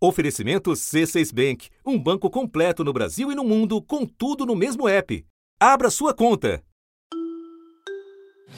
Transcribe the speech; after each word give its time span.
Oferecimento 0.00 0.70
C6 0.70 1.32
Bank, 1.34 1.68
um 1.84 1.98
banco 1.98 2.30
completo 2.30 2.84
no 2.84 2.92
Brasil 2.92 3.32
e 3.32 3.34
no 3.34 3.42
mundo, 3.42 3.82
com 3.82 4.06
tudo 4.06 4.46
no 4.46 4.54
mesmo 4.54 4.88
app. 4.88 5.24
Abra 5.58 5.90
sua 5.90 6.14
conta. 6.14 6.62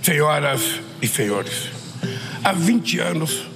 Senhoras 0.03 0.80
e 1.00 1.08
senhores, 1.08 1.71
há 2.45 2.53
20 2.53 2.98
anos 2.98 3.46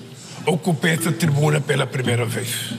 ocupei 0.47 0.93
essa 0.93 1.13
tribuna 1.13 1.61
pela 1.61 1.87
primeira 1.87 2.25
vez. 2.25 2.73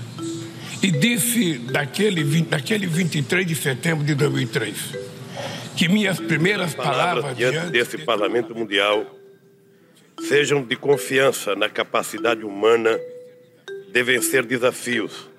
E 0.82 0.90
disse 0.90 1.60
daquele, 1.60 2.42
daquele 2.42 2.88
23 2.88 3.46
de 3.46 3.56
setembro 3.56 4.04
de 4.04 4.16
2003 4.16 5.16
que 5.76 5.88
minhas 5.88 6.20
primeiras 6.20 6.74
palavras, 6.74 7.26
palavras 7.26 7.38
diante 7.38 7.72
desse 7.72 7.98
Parlamento 8.00 8.56
Mundial 8.56 9.06
sejam 10.22 10.64
de 10.64 10.76
confiança 10.76 11.56
na 11.56 11.70
capacidade 11.70 12.44
humana 12.44 12.98
de 13.96 14.04
vencer 14.04 14.46
desafios 14.46 15.30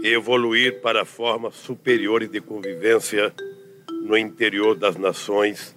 e 0.00 0.06
evoluir 0.10 0.80
para 0.80 1.04
formas 1.04 1.56
superiores 1.56 2.30
de 2.30 2.40
convivência 2.40 3.34
no 4.04 4.16
interior 4.16 4.76
das 4.76 4.96
nações 4.96 5.74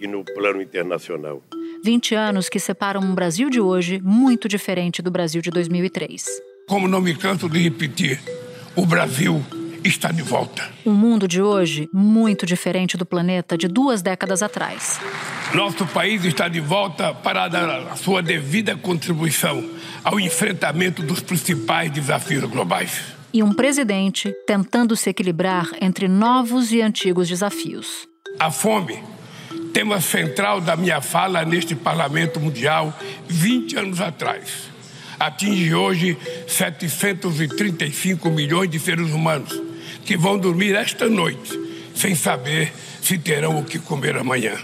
e 0.00 0.08
no 0.08 0.24
plano 0.24 0.60
internacional. 0.60 1.40
20 1.84 2.16
anos 2.16 2.48
que 2.48 2.58
separam 2.58 3.00
um 3.00 3.14
Brasil 3.14 3.48
de 3.48 3.60
hoje 3.60 4.00
muito 4.02 4.48
diferente 4.48 5.00
do 5.00 5.08
Brasil 5.08 5.40
de 5.40 5.50
2003. 5.50 6.26
Como 6.66 6.88
não 6.88 7.00
me 7.00 7.14
canso 7.14 7.48
de 7.48 7.60
repetir, 7.60 8.20
o 8.74 8.84
Brasil 8.84 9.40
está 9.84 10.10
de 10.10 10.22
volta. 10.22 10.68
Um 10.84 10.92
mundo 10.92 11.28
de 11.28 11.40
hoje 11.40 11.88
muito 11.92 12.44
diferente 12.44 12.96
do 12.96 13.06
planeta 13.06 13.56
de 13.56 13.68
duas 13.68 14.02
décadas 14.02 14.42
atrás. 14.42 15.00
Nosso 15.54 15.86
país 15.86 16.24
está 16.24 16.48
de 16.48 16.58
volta 16.58 17.14
para 17.14 17.46
dar 17.46 17.70
a 17.92 17.94
sua 17.94 18.20
devida 18.20 18.76
contribuição 18.76 19.78
ao 20.04 20.18
enfrentamento 20.18 21.02
dos 21.02 21.20
principais 21.20 21.90
desafios 21.90 22.44
globais. 22.44 23.00
E 23.32 23.42
um 23.42 23.52
presidente 23.52 24.34
tentando 24.46 24.96
se 24.96 25.10
equilibrar 25.10 25.68
entre 25.80 26.08
novos 26.08 26.72
e 26.72 26.82
antigos 26.82 27.28
desafios. 27.28 28.08
A 28.38 28.50
fome, 28.50 29.02
tema 29.72 30.00
central 30.00 30.60
da 30.60 30.76
minha 30.76 31.00
fala 31.00 31.44
neste 31.44 31.74
Parlamento 31.74 32.40
Mundial 32.40 32.92
20 33.28 33.76
anos 33.76 34.00
atrás, 34.00 34.70
atinge 35.18 35.74
hoje 35.74 36.18
735 36.48 38.30
milhões 38.30 38.70
de 38.70 38.78
seres 38.80 39.10
humanos 39.10 39.60
que 40.04 40.16
vão 40.16 40.38
dormir 40.38 40.74
esta 40.74 41.08
noite 41.08 41.58
sem 41.94 42.14
saber 42.14 42.72
se 43.02 43.18
terão 43.18 43.58
o 43.58 43.64
que 43.64 43.78
comer 43.78 44.16
amanhã. 44.16 44.54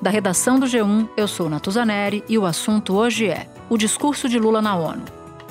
Da 0.00 0.10
redação 0.10 0.58
do 0.58 0.66
G1, 0.66 1.08
eu 1.16 1.28
sou 1.28 1.48
Natuzaneri 1.48 2.24
e 2.28 2.36
o 2.36 2.44
assunto 2.44 2.94
hoje 2.94 3.26
é 3.26 3.46
o 3.74 3.78
discurso 3.78 4.28
de 4.28 4.38
Lula 4.38 4.62
na 4.62 4.76
ONU. 4.76 5.02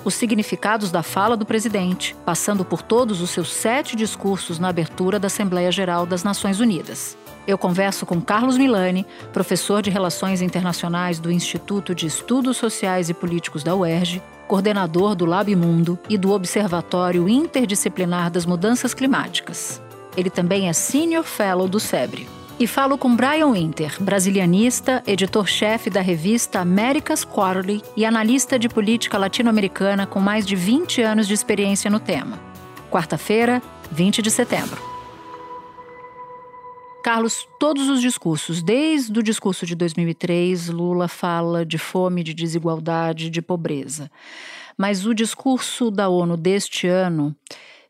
Os 0.06 0.14
significados 0.14 0.92
da 0.92 1.04
fala 1.04 1.36
do 1.36 1.46
presidente, 1.46 2.16
passando 2.26 2.64
por 2.64 2.82
todos 2.82 3.20
os 3.20 3.30
seus 3.30 3.52
sete 3.52 3.98
discursos 3.98 4.60
na 4.60 4.70
abertura 4.70 5.20
da 5.20 5.28
Assembleia 5.28 5.70
Geral 5.74 6.06
das 6.06 6.24
Nações 6.24 6.62
Unidas. 6.62 7.18
Eu 7.46 7.58
converso 7.58 8.06
com 8.06 8.22
Carlos 8.22 8.58
Milani, 8.58 9.06
professor 9.34 9.82
de 9.82 9.90
Relações 9.90 10.42
Internacionais 10.42 11.20
do 11.20 11.30
Instituto 11.30 11.94
de 11.94 12.08
Estudos 12.08 12.56
Sociais 12.56 13.10
e 13.10 13.14
Políticos 13.14 13.62
da 13.62 13.76
UERJ, 13.76 14.22
coordenador 14.48 15.16
do 15.16 15.26
Lab 15.26 15.54
Mundo 15.54 16.00
e 16.08 16.18
do 16.18 16.32
Observatório 16.32 17.28
Interdisciplinar 17.28 18.32
das 18.32 18.46
Mudanças 18.46 18.94
Climáticas. 18.94 19.82
Ele 20.16 20.30
também 20.30 20.70
é 20.70 20.74
Senior 20.74 21.26
Fellow 21.26 21.68
do 21.68 21.80
SEBRE. 21.80 22.30
E 22.60 22.68
falo 22.68 22.98
com 22.98 23.16
Brian 23.16 23.52
Winter, 23.52 24.02
brasilianista, 24.02 25.04
editor-chefe 25.08 25.90
da 25.90 26.02
revista 26.02 26.60
America's 26.60 27.26
Quarterly 27.26 27.82
e 27.98 28.06
analista 28.06 28.60
de 28.60 28.70
política 28.70 29.18
latino-americana 29.18 30.06
com 30.06 30.20
mais 30.20 30.46
de 30.46 30.56
20 30.56 31.02
anos 31.02 31.28
de 31.28 31.34
experiência 31.34 31.90
no 31.90 32.00
tema. 32.00 32.40
Quarta-feira, 32.92 33.62
20 33.92 34.22
de 34.22 34.30
setembro. 34.30 34.80
Carlos, 37.04 37.46
todos 37.60 37.90
os 37.90 38.00
discursos, 38.00 38.62
desde 38.62 39.20
o 39.20 39.24
discurso 39.24 39.66
de 39.66 39.76
2003, 39.76 40.70
Lula 40.70 41.08
fala 41.08 41.66
de 41.66 41.80
fome, 41.80 42.24
de 42.24 42.34
desigualdade, 42.34 43.32
de 43.32 43.42
pobreza. 43.42 44.12
Mas 44.78 45.06
o 45.06 45.14
discurso 45.14 45.90
da 45.90 46.08
ONU 46.08 46.38
deste 46.38 46.88
ano 46.88 47.36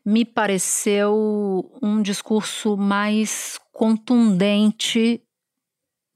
me 0.04 0.24
pareceu 0.24 1.70
um 1.80 2.02
discurso 2.02 2.76
mais 2.76 3.60
contundente 3.74 5.20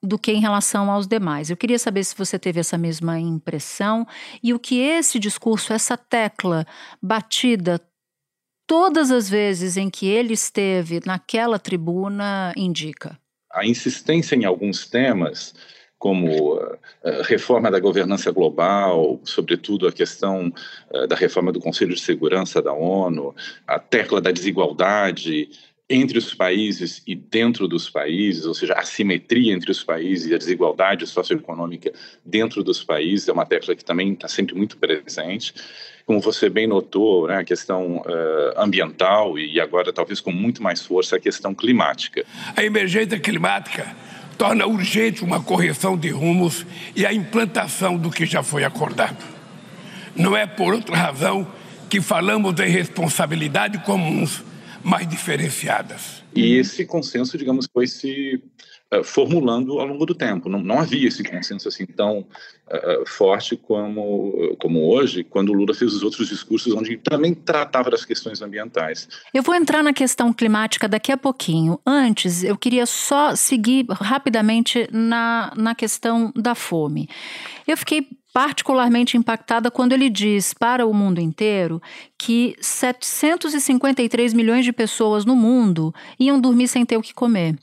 do 0.00 0.16
que 0.16 0.30
em 0.32 0.40
relação 0.40 0.90
aos 0.90 1.08
demais. 1.08 1.50
Eu 1.50 1.56
queria 1.56 1.78
saber 1.78 2.04
se 2.04 2.16
você 2.16 2.38
teve 2.38 2.60
essa 2.60 2.78
mesma 2.78 3.18
impressão 3.18 4.06
e 4.40 4.54
o 4.54 4.58
que 4.58 4.78
esse 4.78 5.18
discurso, 5.18 5.72
essa 5.72 5.96
tecla 5.96 6.64
batida 7.02 7.80
todas 8.64 9.10
as 9.10 9.28
vezes 9.28 9.76
em 9.76 9.90
que 9.90 10.06
ele 10.06 10.34
esteve 10.34 11.00
naquela 11.04 11.58
tribuna 11.58 12.52
indica. 12.56 13.18
A 13.52 13.66
insistência 13.66 14.36
em 14.36 14.44
alguns 14.44 14.86
temas 14.86 15.52
como 15.98 16.60
a 17.02 17.22
reforma 17.24 17.70
da 17.72 17.80
governança 17.80 18.30
global, 18.30 19.20
sobretudo 19.24 19.88
a 19.88 19.92
questão 19.92 20.52
da 21.08 21.16
reforma 21.16 21.50
do 21.50 21.58
Conselho 21.58 21.92
de 21.92 22.00
Segurança 22.00 22.62
da 22.62 22.72
ONU, 22.72 23.34
a 23.66 23.80
tecla 23.80 24.20
da 24.20 24.30
desigualdade, 24.30 25.50
entre 25.90 26.18
os 26.18 26.34
países 26.34 27.02
e 27.06 27.14
dentro 27.14 27.66
dos 27.66 27.88
países, 27.88 28.44
ou 28.44 28.52
seja, 28.52 28.74
a 28.74 28.82
simetria 28.82 29.54
entre 29.54 29.70
os 29.70 29.82
países 29.82 30.30
e 30.30 30.34
a 30.34 30.38
desigualdade 30.38 31.06
socioeconômica 31.06 31.92
dentro 32.22 32.62
dos 32.62 32.84
países 32.84 33.26
é 33.26 33.32
uma 33.32 33.46
tecla 33.46 33.74
que 33.74 33.84
também 33.84 34.12
está 34.12 34.28
sempre 34.28 34.54
muito 34.54 34.76
presente. 34.76 35.54
Como 36.04 36.20
você 36.20 36.50
bem 36.50 36.66
notou, 36.66 37.26
né, 37.26 37.38
a 37.38 37.44
questão 37.44 37.98
uh, 37.98 38.60
ambiental 38.60 39.38
e 39.38 39.58
agora 39.58 39.92
talvez 39.92 40.20
com 40.20 40.30
muito 40.30 40.62
mais 40.62 40.84
força 40.84 41.16
a 41.16 41.20
questão 41.20 41.54
climática. 41.54 42.24
A 42.54 42.62
emergência 42.62 43.18
climática 43.18 43.96
torna 44.36 44.66
urgente 44.66 45.24
uma 45.24 45.42
correção 45.42 45.96
de 45.96 46.10
rumos 46.10 46.66
e 46.94 47.06
a 47.06 47.12
implantação 47.14 47.96
do 47.96 48.10
que 48.10 48.26
já 48.26 48.42
foi 48.42 48.62
acordado. 48.62 49.24
Não 50.14 50.36
é 50.36 50.46
por 50.46 50.74
outra 50.74 50.96
razão 50.96 51.50
que 51.88 52.00
falamos 52.00 52.60
em 52.60 52.68
responsabilidade 52.68 53.78
comuns 53.78 54.47
mais 54.82 55.08
diferenciadas. 55.08 56.22
E 56.34 56.56
esse 56.56 56.84
consenso, 56.84 57.36
digamos, 57.36 57.66
foi 57.72 57.86
se 57.86 58.40
uh, 58.94 59.02
formulando 59.02 59.78
ao 59.78 59.86
longo 59.86 60.06
do 60.06 60.14
tempo. 60.14 60.48
Não, 60.48 60.60
não 60.60 60.78
havia 60.78 61.08
esse 61.08 61.22
consenso 61.22 61.68
assim 61.68 61.86
tão 61.86 62.20
uh, 62.20 63.06
forte 63.06 63.56
como, 63.56 64.56
como 64.60 64.88
hoje, 64.88 65.24
quando 65.24 65.50
o 65.50 65.52
Lula 65.52 65.74
fez 65.74 65.94
os 65.94 66.02
outros 66.02 66.28
discursos, 66.28 66.72
onde 66.74 66.96
também 66.96 67.34
tratava 67.34 67.90
das 67.90 68.04
questões 68.04 68.40
ambientais. 68.40 69.08
Eu 69.32 69.42
vou 69.42 69.54
entrar 69.54 69.82
na 69.82 69.92
questão 69.92 70.32
climática 70.32 70.88
daqui 70.88 71.12
a 71.12 71.16
pouquinho. 71.16 71.80
Antes, 71.84 72.44
eu 72.44 72.56
queria 72.56 72.86
só 72.86 73.34
seguir 73.34 73.86
rapidamente 73.90 74.88
na, 74.92 75.52
na 75.56 75.74
questão 75.74 76.32
da 76.34 76.54
fome. 76.54 77.08
Eu 77.66 77.76
fiquei 77.76 78.06
particularmente 78.38 79.16
impactada 79.16 79.68
quando 79.68 79.94
ele 79.94 80.08
diz 80.08 80.54
para 80.54 80.86
o 80.86 80.94
mundo 80.94 81.20
inteiro 81.20 81.82
que 82.16 82.54
753 82.60 84.32
milhões 84.32 84.64
de 84.64 84.72
pessoas 84.72 85.24
no 85.24 85.34
mundo 85.34 85.92
iam 86.20 86.40
dormir 86.40 86.68
sem 86.68 86.86
ter 86.86 86.96
o 86.96 87.02
que 87.02 87.12
comer. 87.12 87.58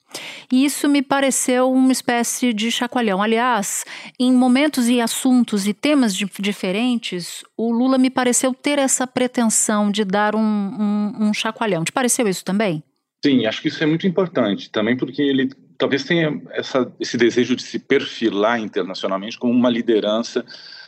E 0.51 0.65
isso 0.65 0.89
me 0.89 1.01
pareceu 1.01 1.71
uma 1.71 1.93
espécie 1.93 2.51
de 2.51 2.69
chacoalhão. 2.69 3.21
Aliás, 3.21 3.85
em 4.19 4.33
momentos 4.33 4.89
e 4.89 4.99
assuntos 4.99 5.65
e 5.65 5.73
temas 5.73 6.13
diferentes, 6.13 7.45
o 7.55 7.71
Lula 7.71 7.97
me 7.97 8.09
pareceu 8.09 8.53
ter 8.53 8.77
essa 8.77 9.07
pretensão 9.07 9.89
de 9.89 10.03
dar 10.03 10.35
um, 10.35 10.41
um, 10.41 11.13
um 11.27 11.33
chacoalhão. 11.33 11.85
Te 11.85 11.93
pareceu 11.93 12.27
isso 12.27 12.43
também? 12.43 12.83
Sim, 13.23 13.45
acho 13.45 13.61
que 13.61 13.69
isso 13.69 13.81
é 13.81 13.87
muito 13.87 14.05
importante, 14.05 14.69
também 14.69 14.97
porque 14.97 15.21
ele 15.21 15.49
talvez 15.77 16.03
tenha 16.03 16.41
essa, 16.51 16.91
esse 16.99 17.17
desejo 17.17 17.55
de 17.55 17.63
se 17.63 17.79
perfilar 17.79 18.59
internacionalmente 18.59 19.37
como 19.37 19.53
uma 19.53 19.69
liderança 19.69 20.45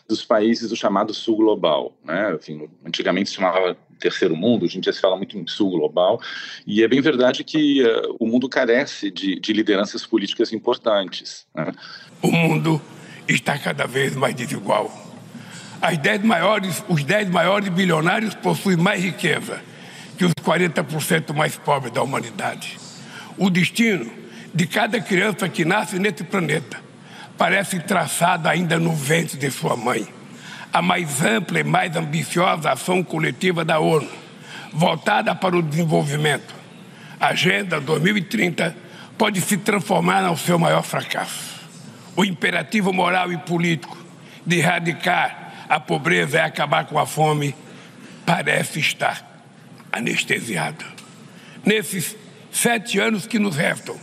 dos 0.08 0.24
países 0.24 0.70
do 0.70 0.76
chamado 0.76 1.14
Sul 1.14 1.36
Global. 1.36 1.94
Né? 2.04 2.34
Enfim, 2.36 2.70
antigamente 2.86 3.30
se 3.30 3.36
chamava 3.36 3.78
Terceiro 4.00 4.36
Mundo, 4.36 4.64
hoje 4.64 4.78
em 4.78 4.82
dia 4.82 4.94
se 4.94 5.02
fala 5.02 5.18
muito 5.18 5.38
em 5.38 5.46
Sul 5.48 5.72
Global, 5.72 6.22
e 6.66 6.84
é 6.84 6.88
bem 6.88 7.02
verdade 7.02 7.44
que 7.44 7.84
uh, 7.84 8.16
o 8.20 8.28
mundo 8.28 8.48
carece 8.48 9.12
de, 9.12 9.40
de 9.40 9.54
lideranças 9.54 10.06
políticas 10.06 10.54
importantes. 10.54 11.46
Né? 11.54 11.72
O 12.22 12.32
mundo 12.32 12.82
está 13.28 13.58
cada 13.58 13.86
vez 13.86 14.16
mais 14.16 14.34
desigual. 14.34 14.92
As 15.82 15.98
dez 15.98 16.24
maiores, 16.24 16.84
os 16.88 17.04
10 17.04 17.30
maiores 17.30 17.70
bilionários 17.70 18.34
possuem 18.34 18.78
mais 18.78 19.04
riqueza 19.04 19.62
que 20.18 20.26
os 20.26 20.34
40% 20.34 21.36
mais 21.36 21.56
pobres 21.56 21.94
da 21.94 22.02
humanidade. 22.02 22.78
O 23.38 23.50
destino 23.50 24.10
de 24.54 24.68
cada 24.68 25.00
criança 25.00 25.48
que 25.50 25.66
nasce 25.66 26.00
nesse 26.00 26.24
planeta 26.24 26.88
parece 27.38 27.80
traçado 27.80 28.50
ainda 28.50 28.80
no 28.80 28.94
ventre 28.94 29.38
de 29.38 29.52
sua 29.52 29.78
mãe. 29.78 30.08
A 30.74 30.82
mais 30.82 31.22
ampla 31.24 31.60
e 31.60 31.64
mais 31.64 31.96
ambiciosa 31.96 32.72
ação 32.72 33.04
coletiva 33.04 33.64
da 33.64 33.80
ONU, 33.80 34.10
voltada 34.74 35.34
para 35.36 35.56
o 35.56 35.62
desenvolvimento, 35.62 36.56
Agenda 37.20 37.80
2030, 37.80 38.76
pode 39.18 39.42
se 39.42 39.58
transformar 39.58 40.22
no 40.22 40.38
seu 40.38 40.60
maior 40.60 40.84
fracasso. 40.84 41.58
O 42.16 42.26
imperativo 42.26 42.94
moral 42.94 43.32
e 43.32 43.38
político 43.38 43.98
de 44.46 44.58
erradicar 44.58 45.66
a 45.70 45.80
pobreza 45.80 46.38
e 46.38 46.42
acabar 46.42 46.86
com 46.86 47.00
a 47.00 47.06
fome 47.06 47.56
parece 48.26 48.80
estar 48.80 49.26
anestesiado. 49.92 50.86
Nesses 51.66 52.16
sete 52.52 53.00
anos 53.00 53.26
que 53.26 53.40
nos 53.40 53.56
restam, 53.56 53.96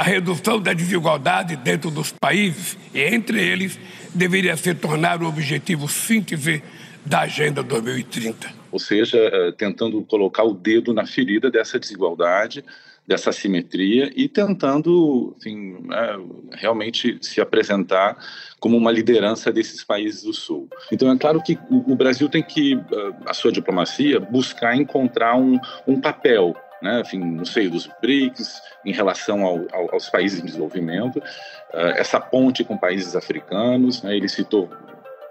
a 0.00 0.02
redução 0.02 0.58
da 0.58 0.72
desigualdade 0.72 1.56
dentro 1.56 1.90
dos 1.90 2.10
países 2.10 2.78
e 2.94 3.02
entre 3.02 3.38
eles 3.38 3.78
deveria 4.14 4.56
se 4.56 4.74
tornar 4.74 5.22
o 5.22 5.26
objetivo 5.26 5.86
síntese 5.88 6.62
da 7.04 7.20
Agenda 7.20 7.62
2030. 7.62 8.50
Ou 8.72 8.78
seja, 8.78 9.18
eh, 9.18 9.52
tentando 9.52 10.00
colocar 10.04 10.44
o 10.44 10.54
dedo 10.54 10.94
na 10.94 11.04
ferida 11.04 11.50
dessa 11.50 11.78
desigualdade, 11.78 12.64
dessa 13.06 13.28
assimetria 13.28 14.10
e 14.16 14.26
tentando 14.26 15.36
enfim, 15.38 15.76
né, 15.82 16.18
realmente 16.52 17.18
se 17.20 17.38
apresentar 17.38 18.16
como 18.58 18.78
uma 18.78 18.90
liderança 18.90 19.52
desses 19.52 19.84
países 19.84 20.22
do 20.22 20.32
Sul. 20.32 20.66
Então 20.90 21.12
é 21.12 21.18
claro 21.18 21.42
que 21.42 21.58
o, 21.68 21.94
Brasil 21.94 22.26
tem 22.30 22.42
que, 22.42 22.72
eh, 22.72 23.12
a 23.26 23.34
sua 23.34 23.52
diplomacia, 23.52 24.18
buscar 24.18 24.74
encontrar 24.74 25.36
um, 25.36 25.60
um 25.86 26.00
papel 26.00 26.56
né, 26.82 27.00
enfim, 27.00 27.18
no 27.18 27.44
seio 27.44 27.70
dos 27.70 27.88
BRICS, 28.00 28.60
em 28.84 28.92
relação 28.92 29.44
ao, 29.44 29.66
ao, 29.72 29.94
aos 29.94 30.08
países 30.08 30.40
em 30.40 30.44
desenvolvimento, 30.44 31.18
uh, 31.18 31.94
essa 31.96 32.20
ponte 32.20 32.64
com 32.64 32.76
países 32.76 33.14
africanos, 33.14 34.02
né, 34.02 34.16
ele 34.16 34.28
citou 34.28 34.70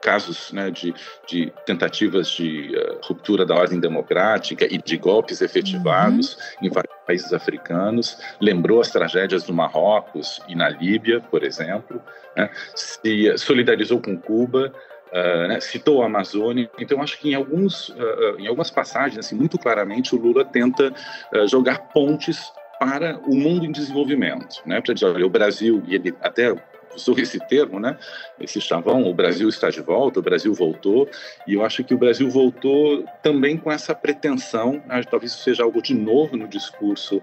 casos 0.01 0.51
né, 0.53 0.71
de, 0.71 0.93
de, 1.27 1.51
tentativas 1.65 2.29
de 2.29 2.75
uh, 2.75 2.99
ruptura 3.03 3.45
da 3.45 3.55
ordem 3.55 3.79
democrática 3.79 4.65
e 4.65 4.77
de 4.77 4.97
golpes 4.97 5.41
efetivados 5.41 6.35
uhum. 6.35 6.67
em 6.67 6.69
vários 6.69 6.93
países 7.05 7.33
africanos, 7.33 8.17
lembrou 8.39 8.81
as 8.81 8.91
tragédias 8.91 9.43
do 9.43 9.53
Marrocos 9.53 10.39
e 10.47 10.55
na 10.55 10.69
Líbia, 10.69 11.21
por 11.21 11.43
exemplo, 11.43 12.01
né, 12.35 12.49
se 12.75 13.37
solidarizou 13.37 14.01
com 14.01 14.17
Cuba, 14.17 14.73
Uh, 15.11 15.47
né, 15.47 15.59
citou 15.59 16.03
a 16.03 16.05
Amazônia, 16.05 16.69
então 16.77 17.01
acho 17.01 17.17
que 17.17 17.31
em, 17.31 17.33
alguns, 17.33 17.89
uh, 17.89 18.35
em 18.37 18.45
algumas 18.45 18.69
passagens, 18.69 19.17
assim, 19.17 19.33
muito 19.33 19.57
claramente, 19.57 20.13
o 20.13 20.19
Lula 20.19 20.45
tenta 20.45 20.93
uh, 21.33 21.47
jogar 21.47 21.79
pontes 21.87 22.53
para 22.79 23.19
o 23.27 23.35
mundo 23.35 23.65
em 23.65 23.71
desenvolvimento, 23.71 24.61
né, 24.65 24.79
para 24.81 24.93
dizer, 24.93 25.07
olha, 25.07 25.25
o 25.25 25.29
Brasil, 25.29 25.83
e 25.85 25.95
ele 25.95 26.13
até 26.21 26.55
usou 26.95 27.17
esse 27.19 27.39
termo, 27.47 27.79
né, 27.79 27.97
esse 28.39 28.59
chavão, 28.59 29.03
o 29.03 29.13
Brasil 29.13 29.47
está 29.47 29.69
de 29.69 29.81
volta, 29.81 30.19
o 30.19 30.23
Brasil 30.23 30.53
voltou, 30.53 31.07
e 31.45 31.53
eu 31.53 31.63
acho 31.63 31.83
que 31.83 31.93
o 31.93 31.97
Brasil 31.97 32.29
voltou 32.29 33.03
também 33.21 33.57
com 33.57 33.71
essa 33.71 33.93
pretensão, 33.93 34.81
né, 34.87 35.03
talvez 35.03 35.33
seja 35.33 35.63
algo 35.63 35.81
de 35.81 35.93
novo 35.93 36.35
no 36.35 36.47
discurso 36.47 37.21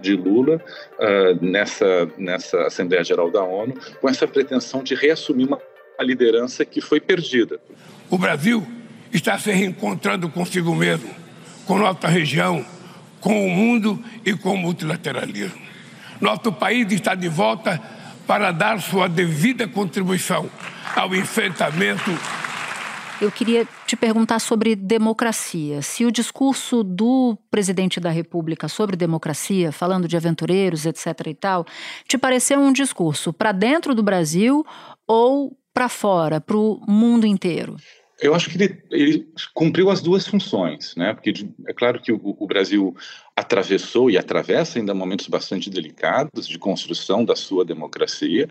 de 0.00 0.16
Lula 0.16 0.60
nessa, 1.40 2.10
nessa 2.16 2.66
Assembleia 2.66 3.04
Geral 3.04 3.30
da 3.30 3.44
ONU, 3.44 3.78
com 4.00 4.08
essa 4.08 4.26
pretensão 4.26 4.82
de 4.82 4.96
reassumir 4.96 5.46
uma 5.46 5.60
liderança 6.00 6.64
que 6.64 6.80
foi 6.80 6.98
perdida. 6.98 7.60
O 8.10 8.18
Brasil 8.18 8.66
está 9.12 9.38
se 9.38 9.52
reencontrando 9.52 10.28
consigo 10.28 10.74
mesmo, 10.74 11.14
com 11.66 11.78
nossa 11.78 12.08
região, 12.08 12.64
com 13.20 13.46
o 13.46 13.50
mundo 13.50 14.02
e 14.24 14.34
com 14.34 14.54
o 14.54 14.56
multilateralismo. 14.56 15.60
Nosso 16.20 16.52
país 16.52 16.90
está 16.92 17.14
de 17.14 17.28
volta 17.28 17.80
para 18.26 18.52
dar 18.52 18.80
sua 18.80 19.08
devida 19.08 19.66
contribuição 19.66 20.50
ao 20.94 21.14
enfrentamento. 21.14 22.10
Eu 23.20 23.32
queria 23.32 23.66
te 23.84 23.96
perguntar 23.96 24.38
sobre 24.38 24.76
democracia. 24.76 25.82
Se 25.82 26.04
o 26.04 26.12
discurso 26.12 26.84
do 26.84 27.36
presidente 27.50 27.98
da 27.98 28.10
República 28.10 28.68
sobre 28.68 28.96
democracia, 28.96 29.72
falando 29.72 30.06
de 30.06 30.16
aventureiros, 30.16 30.86
etc. 30.86 31.26
e 31.26 31.34
tal, 31.34 31.66
te 32.06 32.16
pareceu 32.16 32.60
um 32.60 32.72
discurso 32.72 33.32
para 33.32 33.50
dentro 33.50 33.92
do 33.92 34.04
Brasil 34.04 34.64
ou 35.06 35.58
para 35.74 35.88
fora, 35.88 36.40
para 36.40 36.56
o 36.56 36.80
mundo 36.86 37.26
inteiro? 37.26 37.76
Eu 38.20 38.34
acho 38.34 38.50
que 38.50 38.56
ele, 38.60 38.82
ele, 38.90 39.32
cumpriu 39.54 39.90
as 39.90 40.02
duas 40.02 40.26
funções, 40.26 40.94
né? 40.96 41.14
Porque 41.14 41.32
é 41.66 41.72
claro 41.72 42.00
que 42.00 42.10
o, 42.10 42.20
o, 42.22 42.46
Brasil 42.46 42.96
atravessou 43.36 44.10
e 44.10 44.18
atravessa 44.18 44.78
ainda 44.78 44.92
momentos 44.92 45.28
bastante 45.28 45.70
delicados 45.70 46.48
de 46.48 46.58
construção 46.58 47.24
da 47.24 47.36
sua 47.36 47.64
democracia. 47.64 48.48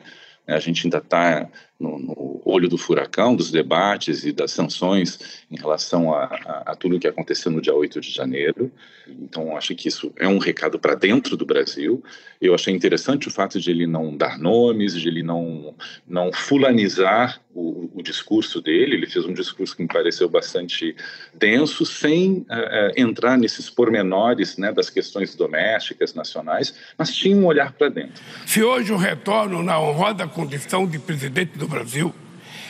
Né? 0.47 0.55
A 0.55 0.59
gente 0.59 0.85
ainda 0.85 0.99
está 0.99 1.49
no, 1.79 1.99
no, 1.99 2.41
olho 2.45 2.69
do 2.69 2.77
furacão, 2.77 3.35
dos 3.35 3.51
debates 3.51 4.23
e 4.23 4.31
das 4.31 4.51
sanções 4.51 5.43
em 5.51 5.57
relação 5.57 6.13
a, 6.13 6.23
a, 6.23 6.71
a 6.71 6.75
tudo 6.75 6.95
o 6.95 6.99
que 6.99 7.07
aconteceu 7.07 7.51
no 7.51 7.61
dia 7.61 7.75
8 7.75 7.99
de 7.99 8.09
janeiro. 8.09 8.71
Então, 9.07 9.55
acho 9.55 9.75
que 9.75 9.87
isso 9.87 10.11
é 10.17 10.27
um 10.27 10.37
recado 10.37 10.79
para 10.79 10.95
dentro 10.95 11.35
do 11.35 11.45
Brasil. 11.45 12.01
Eu 12.41 12.53
achei 12.55 12.73
interessante 12.73 13.27
o 13.27 13.31
fato 13.31 13.59
de 13.59 13.69
ele 13.69 13.85
não 13.85 14.15
dar 14.15 14.37
nomes, 14.37 14.93
de 14.93 15.07
ele 15.07 15.23
não, 15.23 15.75
não 16.07 16.31
fulanizar 16.31 17.41
o, 17.53 17.89
o 17.95 18.03
discurso 18.03 18.61
dele. 18.61 18.95
Ele 18.95 19.07
fez 19.07 19.25
um 19.25 19.33
discurso 19.33 19.75
que 19.75 19.81
me 19.81 19.87
pareceu 19.87 20.29
bastante 20.29 20.95
denso, 21.33 21.85
sem 21.85 22.39
uh, 22.49 22.93
entrar 22.95 23.37
nesses 23.37 23.69
pormenores 23.69 24.57
né, 24.57 24.71
das 24.71 24.89
questões 24.89 25.35
domésticas, 25.35 26.13
nacionais, 26.13 26.73
mas 26.97 27.13
tinha 27.15 27.35
um 27.35 27.45
olhar 27.45 27.73
para 27.73 27.89
dentro. 27.89 28.21
Se 28.45 28.63
hoje 28.63 28.93
o 28.93 28.97
retorno 28.97 29.63
na 29.63 29.79
honrosa 29.79 30.27
condição 30.27 30.85
de 30.85 30.99
presidente 30.99 31.57
do 31.57 31.66
Brasil 31.67 32.13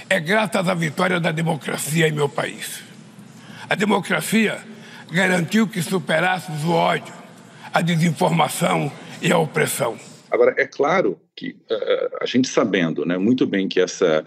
é 0.10 0.20
graças 0.20 0.68
à 0.68 0.74
vitória 0.74 1.20
da 1.20 1.32
democracia 1.32 2.08
em 2.08 2.12
meu 2.12 2.30
país. 2.30 2.82
A 3.70 3.76
democracia 3.76 4.60
garantiu 5.12 5.68
que 5.68 5.82
superássemos 5.82 6.64
o 6.64 6.72
ódio, 6.72 7.14
a 7.74 7.82
desinformação 7.82 8.92
e 9.22 9.32
a 9.32 9.38
opressão. 9.38 9.98
Agora, 10.30 10.54
é 10.58 10.66
claro 10.66 11.20
que 11.36 11.52
uh, 11.52 12.18
a 12.22 12.26
gente 12.26 12.48
sabendo 12.48 13.06
né, 13.06 13.18
muito 13.18 13.46
bem 13.46 13.68
que 13.68 13.80
essa 13.80 14.24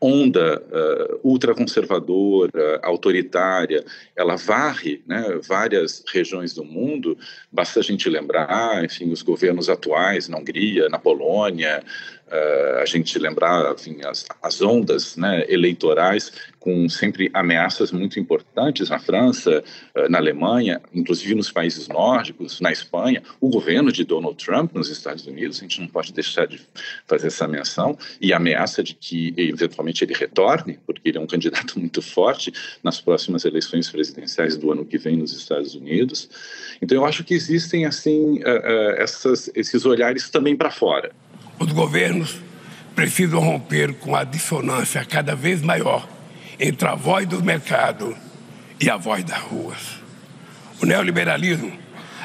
onda 0.00 0.62
uh, 0.62 1.20
ultraconservadora, 1.24 2.80
autoritária, 2.82 3.84
ela 4.14 4.36
varre 4.36 5.02
né, 5.06 5.40
várias 5.46 6.04
regiões 6.12 6.54
do 6.54 6.64
mundo. 6.64 7.18
Basta 7.50 7.80
a 7.80 7.82
gente 7.82 8.08
lembrar, 8.08 8.84
enfim, 8.84 9.10
os 9.10 9.22
governos 9.22 9.68
atuais 9.68 10.28
na 10.28 10.38
Hungria, 10.38 10.88
na 10.88 10.98
Polônia, 10.98 11.82
uh, 12.30 12.78
a 12.80 12.86
gente 12.86 13.18
lembrar 13.18 13.72
enfim, 13.72 13.98
as, 14.04 14.26
as 14.42 14.60
ondas 14.62 15.16
né, 15.16 15.44
eleitorais 15.48 16.32
com 16.58 16.88
sempre 16.88 17.30
ameaças 17.32 17.92
muito 17.92 18.18
importantes 18.18 18.90
na 18.90 18.98
França, 18.98 19.62
uh, 19.96 20.08
na 20.10 20.18
Alemanha, 20.18 20.80
inclusive 20.92 21.34
nos 21.34 21.50
países 21.50 21.88
nórdicos, 21.88 22.60
na 22.60 22.70
Espanha, 22.70 23.22
o 23.40 23.48
governo 23.48 23.90
de 23.90 24.04
Donald 24.04 24.42
Trump 24.42 24.74
nos 24.74 24.90
Estados 24.90 25.26
Unidos, 25.26 25.58
a 25.58 25.62
gente 25.62 25.80
não 25.80 25.88
pode 25.88 26.12
deixar 26.12 26.46
de 26.46 26.60
fazer 27.06 27.28
essa 27.28 27.48
menção, 27.48 27.96
e 28.20 28.32
a 28.32 28.36
ameaça 28.36 28.82
de 28.82 28.94
que 28.94 29.32
eventualmente 29.36 30.04
ele 30.04 30.14
retorne, 30.14 30.78
porque 30.86 31.08
ele 31.08 31.18
é 31.18 31.20
um 31.20 31.26
candidato 31.38 31.78
muito 31.78 32.02
forte 32.02 32.52
nas 32.82 33.00
próximas 33.00 33.44
eleições 33.44 33.88
presidenciais 33.90 34.56
do 34.56 34.72
ano 34.72 34.84
que 34.84 34.98
vem 34.98 35.16
nos 35.16 35.32
Estados 35.32 35.74
Unidos. 35.74 36.28
Então 36.82 36.98
eu 36.98 37.04
acho 37.04 37.24
que 37.24 37.34
existem 37.34 37.86
assim 37.86 38.40
uh, 38.40 38.92
essas, 38.96 39.50
esses 39.54 39.84
olhares 39.84 40.28
também 40.28 40.56
para 40.56 40.70
fora. 40.70 41.12
Os 41.58 41.72
governos 41.72 42.36
precisam 42.94 43.40
romper 43.40 43.94
com 43.94 44.14
a 44.14 44.24
dissonância 44.24 45.04
cada 45.04 45.34
vez 45.34 45.60
maior 45.60 46.08
entre 46.58 46.88
a 46.88 46.94
voz 46.94 47.26
do 47.26 47.42
mercado 47.42 48.16
e 48.80 48.88
a 48.88 48.96
voz 48.96 49.24
das 49.24 49.40
ruas. 49.40 50.00
O 50.80 50.86
neoliberalismo 50.86 51.72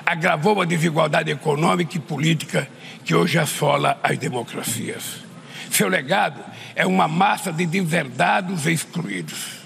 agravou 0.06 0.62
a 0.62 0.66
desigualdade 0.66 1.32
econômica 1.32 1.98
e 1.98 2.00
política 2.00 2.68
que 3.04 3.16
hoje 3.16 3.40
assola 3.40 4.00
as 4.04 4.18
democracias. 4.18 5.24
Seu 5.72 5.88
legado 5.88 6.44
é 6.76 6.86
uma 6.86 7.08
massa 7.08 7.52
de 7.52 7.66
deserdados 7.66 8.68
e 8.68 8.72
excluídos. 8.72 9.64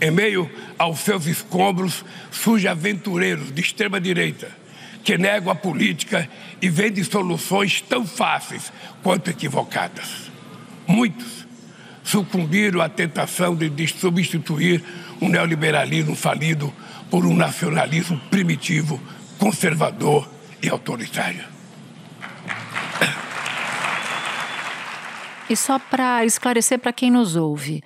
Em 0.00 0.10
meio 0.10 0.50
aos 0.78 1.00
seus 1.00 1.26
escombros, 1.26 2.04
surgem 2.30 2.70
aventureiros 2.70 3.52
de 3.52 3.60
extrema-direita 3.60 4.59
que 5.04 5.16
negam 5.16 5.50
a 5.50 5.54
política 5.54 6.28
e 6.60 6.68
vendem 6.68 7.02
soluções 7.04 7.80
tão 7.80 8.06
fáceis 8.06 8.72
quanto 9.02 9.30
equivocadas. 9.30 10.30
Muitos 10.86 11.46
sucumbiram 12.02 12.80
à 12.80 12.88
tentação 12.88 13.54
de, 13.54 13.86
substituir 13.88 14.82
um 15.20 15.28
neoliberalismo 15.28 16.16
falido 16.16 16.72
por 17.10 17.24
um 17.26 17.34
nacionalismo 17.34 18.18
primitivo, 18.30 19.00
conservador 19.38 20.28
e 20.62 20.68
autoritário. 20.68 21.44
E 25.48 25.56
só 25.56 25.78
para 25.80 26.24
esclarecer 26.24 26.78
para 26.78 26.92
quem 26.92 27.10
nos 27.10 27.34
ouve, 27.34 27.82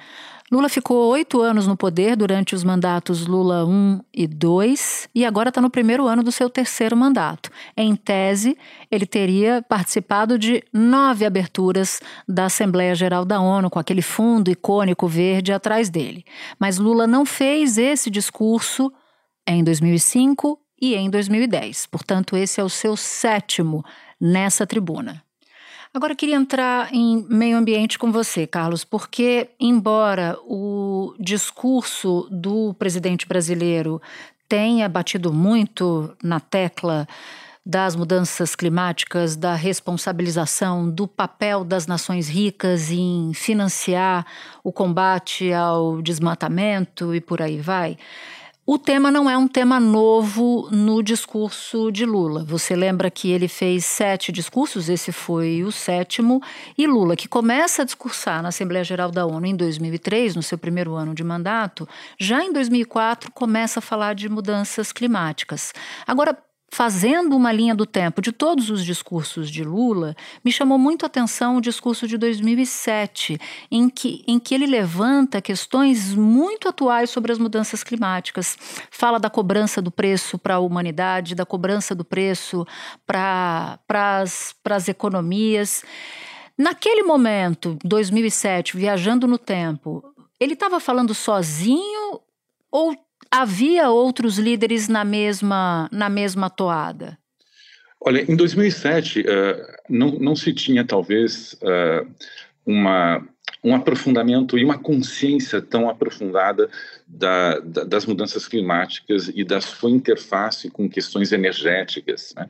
Lula 0.52 0.68
ficou 0.68 1.08
oito 1.08 1.40
anos 1.40 1.66
no 1.66 1.74
poder 1.74 2.16
durante 2.16 2.54
os 2.54 2.62
mandatos 2.62 3.26
Lula 3.26 3.64
1 3.64 4.00
e 4.12 4.26
2 4.26 5.08
e 5.14 5.24
agora 5.24 5.48
está 5.48 5.58
no 5.58 5.70
primeiro 5.70 6.06
ano 6.06 6.22
do 6.22 6.30
seu 6.30 6.50
terceiro 6.50 6.94
mandato. 6.94 7.50
Em 7.74 7.96
tese, 7.96 8.56
ele 8.90 9.06
teria 9.06 9.64
participado 9.66 10.38
de 10.38 10.62
nove 10.70 11.24
aberturas 11.24 11.98
da 12.28 12.44
Assembleia 12.44 12.94
Geral 12.94 13.24
da 13.24 13.40
ONU, 13.40 13.70
com 13.70 13.78
aquele 13.78 14.02
fundo 14.02 14.50
icônico 14.50 15.08
verde 15.08 15.50
atrás 15.50 15.88
dele. 15.88 16.24
Mas 16.58 16.76
Lula 16.76 17.06
não 17.06 17.24
fez 17.24 17.78
esse 17.78 18.10
discurso 18.10 18.92
em 19.48 19.64
2005 19.64 20.58
e 20.80 20.94
em 20.94 21.08
2010. 21.08 21.86
Portanto, 21.86 22.36
esse 22.36 22.60
é 22.60 22.64
o 22.64 22.68
seu 22.68 22.98
sétimo 22.98 23.82
nessa 24.20 24.66
tribuna. 24.66 25.23
Agora 25.96 26.16
queria 26.16 26.34
entrar 26.34 26.92
em 26.92 27.24
meio 27.28 27.56
ambiente 27.56 28.00
com 28.00 28.10
você, 28.10 28.48
Carlos, 28.48 28.82
porque 28.82 29.50
embora 29.60 30.36
o 30.44 31.14
discurso 31.20 32.26
do 32.32 32.74
presidente 32.74 33.28
brasileiro 33.28 34.02
tenha 34.48 34.88
batido 34.88 35.32
muito 35.32 36.12
na 36.20 36.40
tecla 36.40 37.06
das 37.64 37.94
mudanças 37.94 38.56
climáticas, 38.56 39.36
da 39.36 39.54
responsabilização 39.54 40.90
do 40.90 41.06
papel 41.06 41.62
das 41.62 41.86
nações 41.86 42.28
ricas 42.28 42.90
em 42.90 43.32
financiar 43.32 44.26
o 44.64 44.72
combate 44.72 45.52
ao 45.52 46.02
desmatamento 46.02 47.14
e 47.14 47.20
por 47.20 47.40
aí 47.40 47.60
vai. 47.60 47.96
O 48.66 48.78
tema 48.78 49.11
não 49.11 49.28
é 49.28 49.37
um 49.37 49.47
tema 49.47 49.78
novo 49.78 50.71
no 50.71 51.02
discurso 51.02 51.92
de 51.92 52.06
Lula. 52.06 52.42
Você 52.44 52.75
lembra 52.75 53.11
que 53.11 53.30
ele 53.30 53.47
fez 53.47 53.85
sete 53.85 54.33
discursos, 54.33 54.88
esse 54.88 55.12
foi 55.12 55.62
o 55.62 55.71
sétimo, 55.71 56.40
e 56.78 56.87
Lula, 56.87 57.14
que 57.14 57.28
começa 57.28 57.83
a 57.83 57.85
discursar 57.85 58.42
na 58.42 58.49
Assembleia 58.49 58.83
Geral 58.83 59.11
da 59.11 59.26
ONU 59.26 59.44
em 59.44 59.54
2003, 59.54 60.35
no 60.35 60.42
seu 60.42 60.56
primeiro 60.56 60.94
ano 60.94 61.14
de 61.14 61.23
mandato, 61.23 61.87
já 62.18 62.42
em 62.42 62.54
2004 62.54 63.30
começa 63.33 63.80
a 63.80 63.83
falar 63.83 64.14
de 64.14 64.30
mudanças 64.30 64.92
climáticas. 64.92 65.75
Agora, 66.06 66.35
fazendo 66.71 67.37
uma 67.37 67.52
linha 67.52 67.75
do 67.75 67.87
tempo 67.87 68.21
de 68.21 68.33
todos 68.33 68.68
os 68.68 68.85
discursos 68.85 69.49
de 69.49 69.62
Lula, 69.62 70.16
me 70.44 70.50
chamou 70.50 70.76
muito 70.76 71.04
a 71.04 71.06
atenção 71.06 71.56
o 71.56 71.61
discurso 71.61 72.09
de 72.09 72.18
2007, 72.18 73.38
em 73.71 73.88
que, 73.88 74.25
em 74.26 74.40
que 74.40 74.54
ele 74.54 74.66
levanta 74.66 75.40
questões 75.40 76.14
muito 76.14 76.68
atuais 76.68 77.11
sobre 77.11 77.30
as 77.30 77.38
mudanças 77.38 77.85
climáticas. 77.85 78.56
Fala 78.90 79.21
da 79.21 79.30
cobrança 79.30 79.80
do 79.80 79.90
preço 79.90 80.37
para 80.37 80.56
a 80.56 80.61
humanidade, 80.61 81.35
da 81.35 81.47
cobrança 81.47 81.94
do 81.94 82.04
preço 82.04 82.66
para 83.06 83.78
as 83.87 84.88
economias. 84.88 85.85
Naquele 86.59 87.02
momento, 87.02 87.78
2007, 87.85 88.76
viajando 88.76 89.26
no 89.26 89.38
tempo, 89.38 90.02
ele 90.40 90.54
estava 90.54 90.80
falando 90.80 91.14
sozinho 91.14 92.21
ou 92.71 92.97
havia 93.34 93.90
outros 93.90 94.38
líderes 94.38 94.88
na 94.88 95.04
mesma, 95.04 95.88
na 95.90 96.08
mesma 96.08 96.48
toada? 96.48 97.18
Olha, 98.00 98.24
em 98.30 98.36
2007 98.36 99.20
uh, 99.20 99.24
eh, 99.26 99.76
não, 99.88 100.12
não 100.12 100.36
se 100.36 100.52
tinha 100.52 100.84
talvez 100.84 101.54
uh, 101.54 102.06
uma 102.64 103.26
um 103.62 103.74
aprofundamento 103.74 104.58
e 104.58 104.64
uma 104.64 104.78
consciência 104.78 105.60
tão 105.60 105.88
aprofundada 105.88 106.68
da, 107.14 107.61
da, 107.61 107.85
das 107.85 108.06
mudanças 108.06 108.49
climáticas 108.49 109.30
e 109.33 109.44
da 109.44 109.61
sua 109.61 109.90
interface 109.90 110.68
com 110.68 110.88
questões 110.88 111.33
energéticas. 111.33 112.35
Né? 112.37 112.49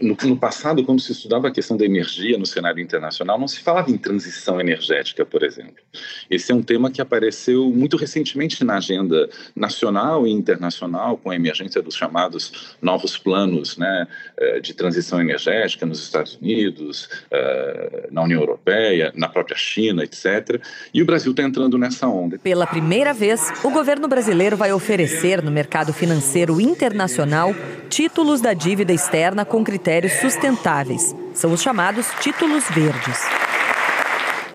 No, 0.00 0.16
no, 0.24 0.36
passado, 0.36 0.82
quando 0.84 1.00
se 1.00 1.12
estudava 1.12 1.48
a 1.48 1.50
questão 1.50 1.76
da 1.76 1.84
energia 1.84 2.38
no 2.38 2.46
cenário 2.46 2.82
internacional, 2.82 3.38
não 3.38 3.48
se 3.48 3.60
falava 3.60 3.90
em 3.90 3.98
transição 3.98 4.60
energética, 4.60 5.24
por 5.24 5.42
exemplo. 5.42 5.82
Esse 6.30 6.50
é 6.50 6.54
um 6.54 6.62
tema 6.62 6.90
que 6.90 7.00
apareceu 7.00 7.70
muito 7.70 7.96
recentemente 7.96 8.64
na 8.64 8.78
agenda 8.78 9.28
nacional 9.54 10.26
e 10.26 10.30
internacional, 10.30 11.18
com 11.18 11.30
a 11.30 11.36
emergência 11.36 11.82
dos 11.82 11.94
chamados 11.94 12.76
novos 12.80 13.18
planos 13.18 13.76
né, 13.76 14.06
eh, 14.38 14.60
de 14.60 14.72
transição 14.72 15.20
energética 15.20 15.84
nos 15.84 16.02
Estados 16.02 16.36
Unidos, 16.36 17.08
eh, 17.30 18.08
na 18.10 18.22
União 18.22 18.40
Europeia, 18.40 19.12
na 19.14 19.28
própria 19.28 19.56
China, 19.56 20.02
etc. 20.02 20.60
E 20.94 21.02
o 21.02 21.06
Brasil 21.06 21.32
está 21.32 21.42
entrando 21.42 21.76
nessa 21.76 22.08
onda. 22.08 22.38
Pela 22.38 22.66
primeira 22.66 23.12
vez, 23.12 23.40
o 23.62 23.70
governo 23.70 24.05
brasileiro 24.08 24.56
vai 24.56 24.72
oferecer 24.72 25.42
no 25.42 25.50
mercado 25.50 25.92
financeiro 25.92 26.60
internacional 26.60 27.54
títulos 27.88 28.40
da 28.40 28.52
dívida 28.52 28.92
externa 28.92 29.44
com 29.44 29.64
critérios 29.64 30.12
sustentáveis. 30.14 31.14
São 31.34 31.52
os 31.52 31.62
chamados 31.62 32.06
títulos 32.20 32.64
verdes. 32.70 33.45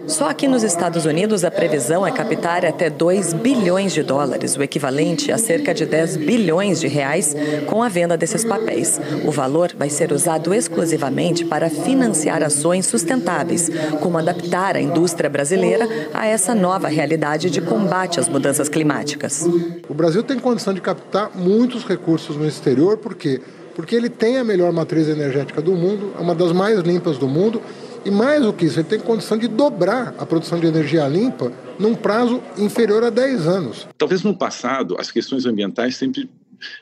Só 0.07 0.29
aqui 0.29 0.47
nos 0.47 0.63
Estados 0.63 1.05
Unidos 1.05 1.43
a 1.43 1.51
previsão 1.51 2.05
é 2.05 2.11
captar 2.11 2.65
até 2.65 2.89
2 2.89 3.33
bilhões 3.33 3.93
de 3.93 4.01
dólares, 4.01 4.57
o 4.57 4.63
equivalente 4.63 5.31
a 5.31 5.37
cerca 5.37 5.73
de 5.73 5.85
10 5.85 6.17
bilhões 6.17 6.81
de 6.81 6.87
reais, 6.87 7.35
com 7.67 7.83
a 7.83 7.87
venda 7.87 8.17
desses 8.17 8.43
papéis. 8.43 8.99
O 9.25 9.31
valor 9.31 9.71
vai 9.77 9.89
ser 9.89 10.11
usado 10.11 10.53
exclusivamente 10.53 11.45
para 11.45 11.69
financiar 11.69 12.43
ações 12.43 12.85
sustentáveis, 12.87 13.69
como 14.01 14.17
adaptar 14.17 14.75
a 14.75 14.81
indústria 14.81 15.29
brasileira 15.29 15.87
a 16.13 16.25
essa 16.25 16.55
nova 16.55 16.87
realidade 16.87 17.49
de 17.49 17.61
combate 17.61 18.19
às 18.19 18.27
mudanças 18.27 18.67
climáticas. 18.67 19.47
O 19.87 19.93
Brasil 19.93 20.23
tem 20.23 20.39
condição 20.39 20.73
de 20.73 20.81
captar 20.81 21.31
muitos 21.35 21.85
recursos 21.85 22.35
no 22.35 22.47
exterior, 22.47 22.97
por 22.97 23.13
quê? 23.13 23.39
Porque 23.75 23.95
ele 23.95 24.09
tem 24.09 24.37
a 24.37 24.43
melhor 24.43 24.73
matriz 24.73 25.07
energética 25.07 25.61
do 25.61 25.71
mundo, 25.73 26.11
é 26.17 26.21
uma 26.21 26.35
das 26.35 26.51
mais 26.51 26.79
limpas 26.79 27.17
do 27.17 27.27
mundo 27.27 27.61
e 28.05 28.11
mais 28.11 28.43
do 28.43 28.53
que 28.53 28.65
isso, 28.65 28.79
ele 28.79 28.87
tem 28.87 28.99
condição 28.99 29.37
de 29.37 29.47
dobrar 29.47 30.15
a 30.17 30.25
produção 30.25 30.59
de 30.59 30.67
energia 30.67 31.07
limpa 31.07 31.51
num 31.79 31.95
prazo 31.95 32.41
inferior 32.57 33.03
a 33.03 33.09
10 33.09 33.47
anos. 33.47 33.87
Talvez 33.97 34.23
no 34.23 34.35
passado 34.35 34.95
as 34.99 35.11
questões 35.11 35.45
ambientais 35.45 35.95
sempre 35.95 36.29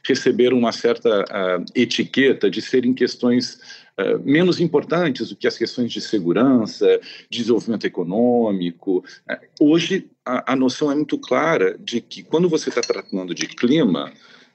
receberam 0.04 0.58
uma 0.58 0.72
certa 0.72 1.22
uh, 1.22 1.66
etiqueta 1.74 2.50
de 2.50 2.62
serem 2.62 2.94
questões 2.94 3.60
uh, 3.98 4.20
menos 4.24 4.60
importantes 4.60 5.30
do 5.30 5.36
que 5.36 5.48
as 5.48 5.58
questões 5.58 5.92
de 5.92 6.02
segurança, 6.02 7.00
desenvolvimento 7.30 7.86
econômico. 7.86 9.04
Hoje 9.60 10.10
a, 10.26 10.54
a 10.54 10.56
noção 10.56 10.92
é 10.92 10.96
muito 10.96 11.18
clara 11.18 11.78
de 11.80 12.02
que 12.02 12.24
quando 12.24 12.50
você 12.50 12.70
está 12.70 12.82
tratando 12.82 13.34
de 13.34 13.48
clima, 13.48 14.12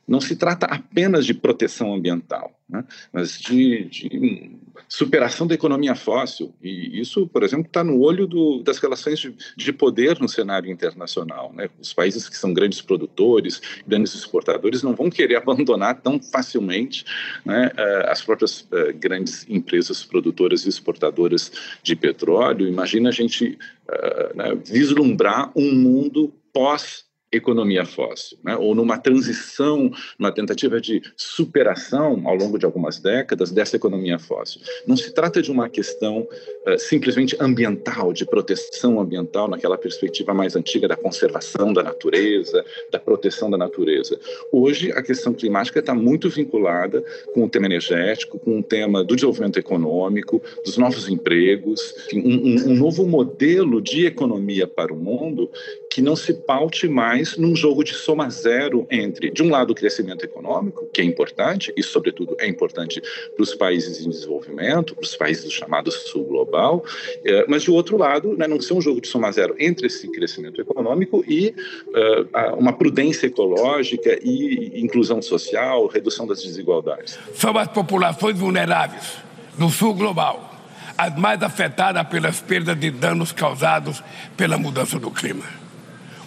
não 0.06 0.20
se 0.20 0.36
trata 0.36 0.66
apenas 0.66 1.24
de 1.24 1.34
proteção 1.34 1.94
ambiental, 1.94 2.52
né, 2.68 2.84
mas 3.12 3.38
de, 3.38 3.84
de, 3.84 4.58
superação 4.88 5.46
da 5.46 5.54
economia 5.54 5.94
fóssil. 5.94 6.54
E 6.62 7.00
isso, 7.00 7.26
por 7.26 7.42
exemplo, 7.42 7.66
está 7.66 7.82
no 7.82 8.00
olho 8.00 8.26
do, 8.26 8.62
das 8.62 8.78
relações 8.78 9.18
de, 9.18 9.34
de, 9.56 9.72
poder 9.72 10.18
no 10.20 10.28
cenário 10.28 10.70
internacional. 10.70 11.52
Né? 11.52 11.68
Os 11.80 11.92
países 11.92 12.28
que 12.28 12.36
são 12.36 12.52
grandes 12.52 12.80
produtores, 12.80 13.60
grandes 13.86 14.14
exportadores, 14.14 14.82
não 14.82 14.94
vão 14.94 15.10
querer 15.10 15.36
abandonar 15.44 16.00
tão 16.00 16.20
facilmente 16.20 17.04
né, 17.44 17.70
eh, 17.76 18.06
as 18.08 18.22
próprias 18.22 18.62
uh, 18.62 18.92
grandes 18.96 19.46
empresas 19.48 20.04
produtoras 20.04 20.64
e 20.64 20.68
exportadoras 20.68 21.50
de 21.82 21.96
petróleo. 21.96 22.68
Imagina 22.68 23.08
a 23.08 23.12
gente 23.12 23.58
uh, 23.88 24.36
né, 24.36 24.54
vislumbrar 24.64 25.50
um 25.56 25.74
mundo 25.74 26.32
pós 26.52 27.04
economia 27.36 27.84
fóssil, 27.84 28.38
né? 28.44 28.56
ou 28.56 28.74
numa 28.74 28.98
transição, 28.98 29.90
numa 30.18 30.32
tentativa 30.32 30.80
de 30.80 31.02
superação 31.16 32.22
ao 32.24 32.34
longo 32.34 32.58
de 32.58 32.64
algumas 32.64 32.98
décadas 32.98 33.50
dessa 33.50 33.76
economia 33.76 34.18
fóssil. 34.18 34.60
Não 34.86 34.96
se 34.96 35.12
trata 35.12 35.42
de 35.42 35.50
uma 35.50 35.68
questão 35.68 36.20
uh, 36.20 36.78
simplesmente 36.78 37.36
ambiental, 37.40 38.12
de 38.12 38.24
proteção 38.24 39.00
ambiental, 39.00 39.48
naquela 39.48 39.76
perspectiva 39.76 40.34
mais 40.34 40.56
antiga 40.56 40.88
da 40.88 40.96
conservação 40.96 41.72
da 41.72 41.82
natureza, 41.82 42.64
da 42.90 42.98
proteção 42.98 43.50
da 43.50 43.58
natureza. 43.58 44.18
Hoje, 44.52 44.92
a 44.92 45.02
questão 45.02 45.32
climática 45.32 45.80
está 45.80 45.94
muito 45.94 46.28
vinculada 46.28 47.02
com 47.32 47.44
o 47.44 47.48
tema 47.48 47.66
energético, 47.66 48.38
com 48.38 48.58
o 48.58 48.62
tema 48.62 49.04
do 49.04 49.14
desenvolvimento 49.14 49.58
econômico, 49.58 50.42
dos 50.64 50.76
novos 50.76 51.08
empregos, 51.08 51.94
um, 52.12 52.18
um, 52.18 52.70
um 52.70 52.76
novo 52.76 53.06
modelo 53.06 53.80
de 53.80 54.06
economia 54.06 54.66
para 54.66 54.92
o 54.92 54.96
mundo 54.96 55.50
que 55.90 56.02
não 56.02 56.16
se 56.16 56.34
paute 56.34 56.88
mais 56.88 57.23
num 57.36 57.54
jogo 57.54 57.82
de 57.82 57.94
soma 57.94 58.28
zero 58.30 58.86
entre, 58.90 59.30
de 59.30 59.42
um 59.42 59.50
lado, 59.50 59.72
o 59.72 59.74
crescimento 59.74 60.24
econômico, 60.24 60.86
que 60.92 61.00
é 61.00 61.04
importante, 61.04 61.72
e, 61.76 61.82
sobretudo, 61.82 62.36
é 62.38 62.46
importante 62.46 63.00
para 63.00 63.42
os 63.42 63.54
países 63.54 64.04
em 64.04 64.10
desenvolvimento, 64.10 64.94
para 64.94 65.04
os 65.04 65.16
países 65.16 65.44
do 65.44 65.50
chamado 65.50 65.90
sul 65.90 66.24
global, 66.24 66.84
eh, 67.24 67.44
mas, 67.48 67.62
de 67.62 67.70
outro 67.70 67.96
lado, 67.96 68.36
né, 68.36 68.46
não 68.46 68.60
ser 68.60 68.74
um 68.74 68.80
jogo 68.80 69.00
de 69.00 69.08
soma 69.08 69.30
zero 69.32 69.54
entre 69.58 69.86
esse 69.86 70.08
crescimento 70.08 70.60
econômico 70.60 71.24
e 71.26 71.54
uh, 71.88 72.56
uma 72.56 72.72
prudência 72.72 73.26
ecológica 73.26 74.18
e 74.22 74.80
inclusão 74.80 75.20
social, 75.20 75.86
redução 75.86 76.26
das 76.26 76.42
desigualdades. 76.42 77.18
São 77.34 77.56
as 77.56 77.68
populações 77.68 78.38
vulneráveis 78.38 79.16
do 79.58 79.68
sul 79.68 79.94
global 79.94 80.54
as 80.96 81.16
mais 81.16 81.42
afetadas 81.42 82.06
pelas 82.08 82.40
perdas 82.40 82.78
de 82.78 82.90
danos 82.90 83.32
causados 83.32 84.02
pela 84.36 84.56
mudança 84.56 84.98
do 84.98 85.10
clima. 85.10 85.63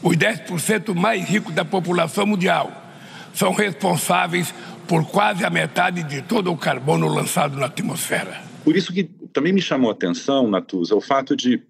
Os 0.01 0.15
10% 0.15 0.93
mais 0.93 1.27
ricos 1.27 1.53
da 1.53 1.65
população 1.65 2.25
mundial 2.25 2.71
são 3.33 3.51
responsáveis 3.51 4.53
por 4.87 5.05
quase 5.05 5.43
a 5.43 5.49
metade 5.49 6.03
de 6.03 6.21
todo 6.21 6.51
o 6.51 6.57
carbono 6.57 7.07
lançado 7.07 7.57
na 7.57 7.65
atmosfera. 7.65 8.41
Por 8.63 8.75
isso 8.75 8.93
que 8.93 9.03
também 9.33 9.53
me 9.53 9.61
chamou 9.61 9.89
a 9.89 9.93
atenção, 9.93 10.47
Natuza, 10.49 10.95
o 10.95 11.01
fato 11.01 11.35
de 11.35 11.61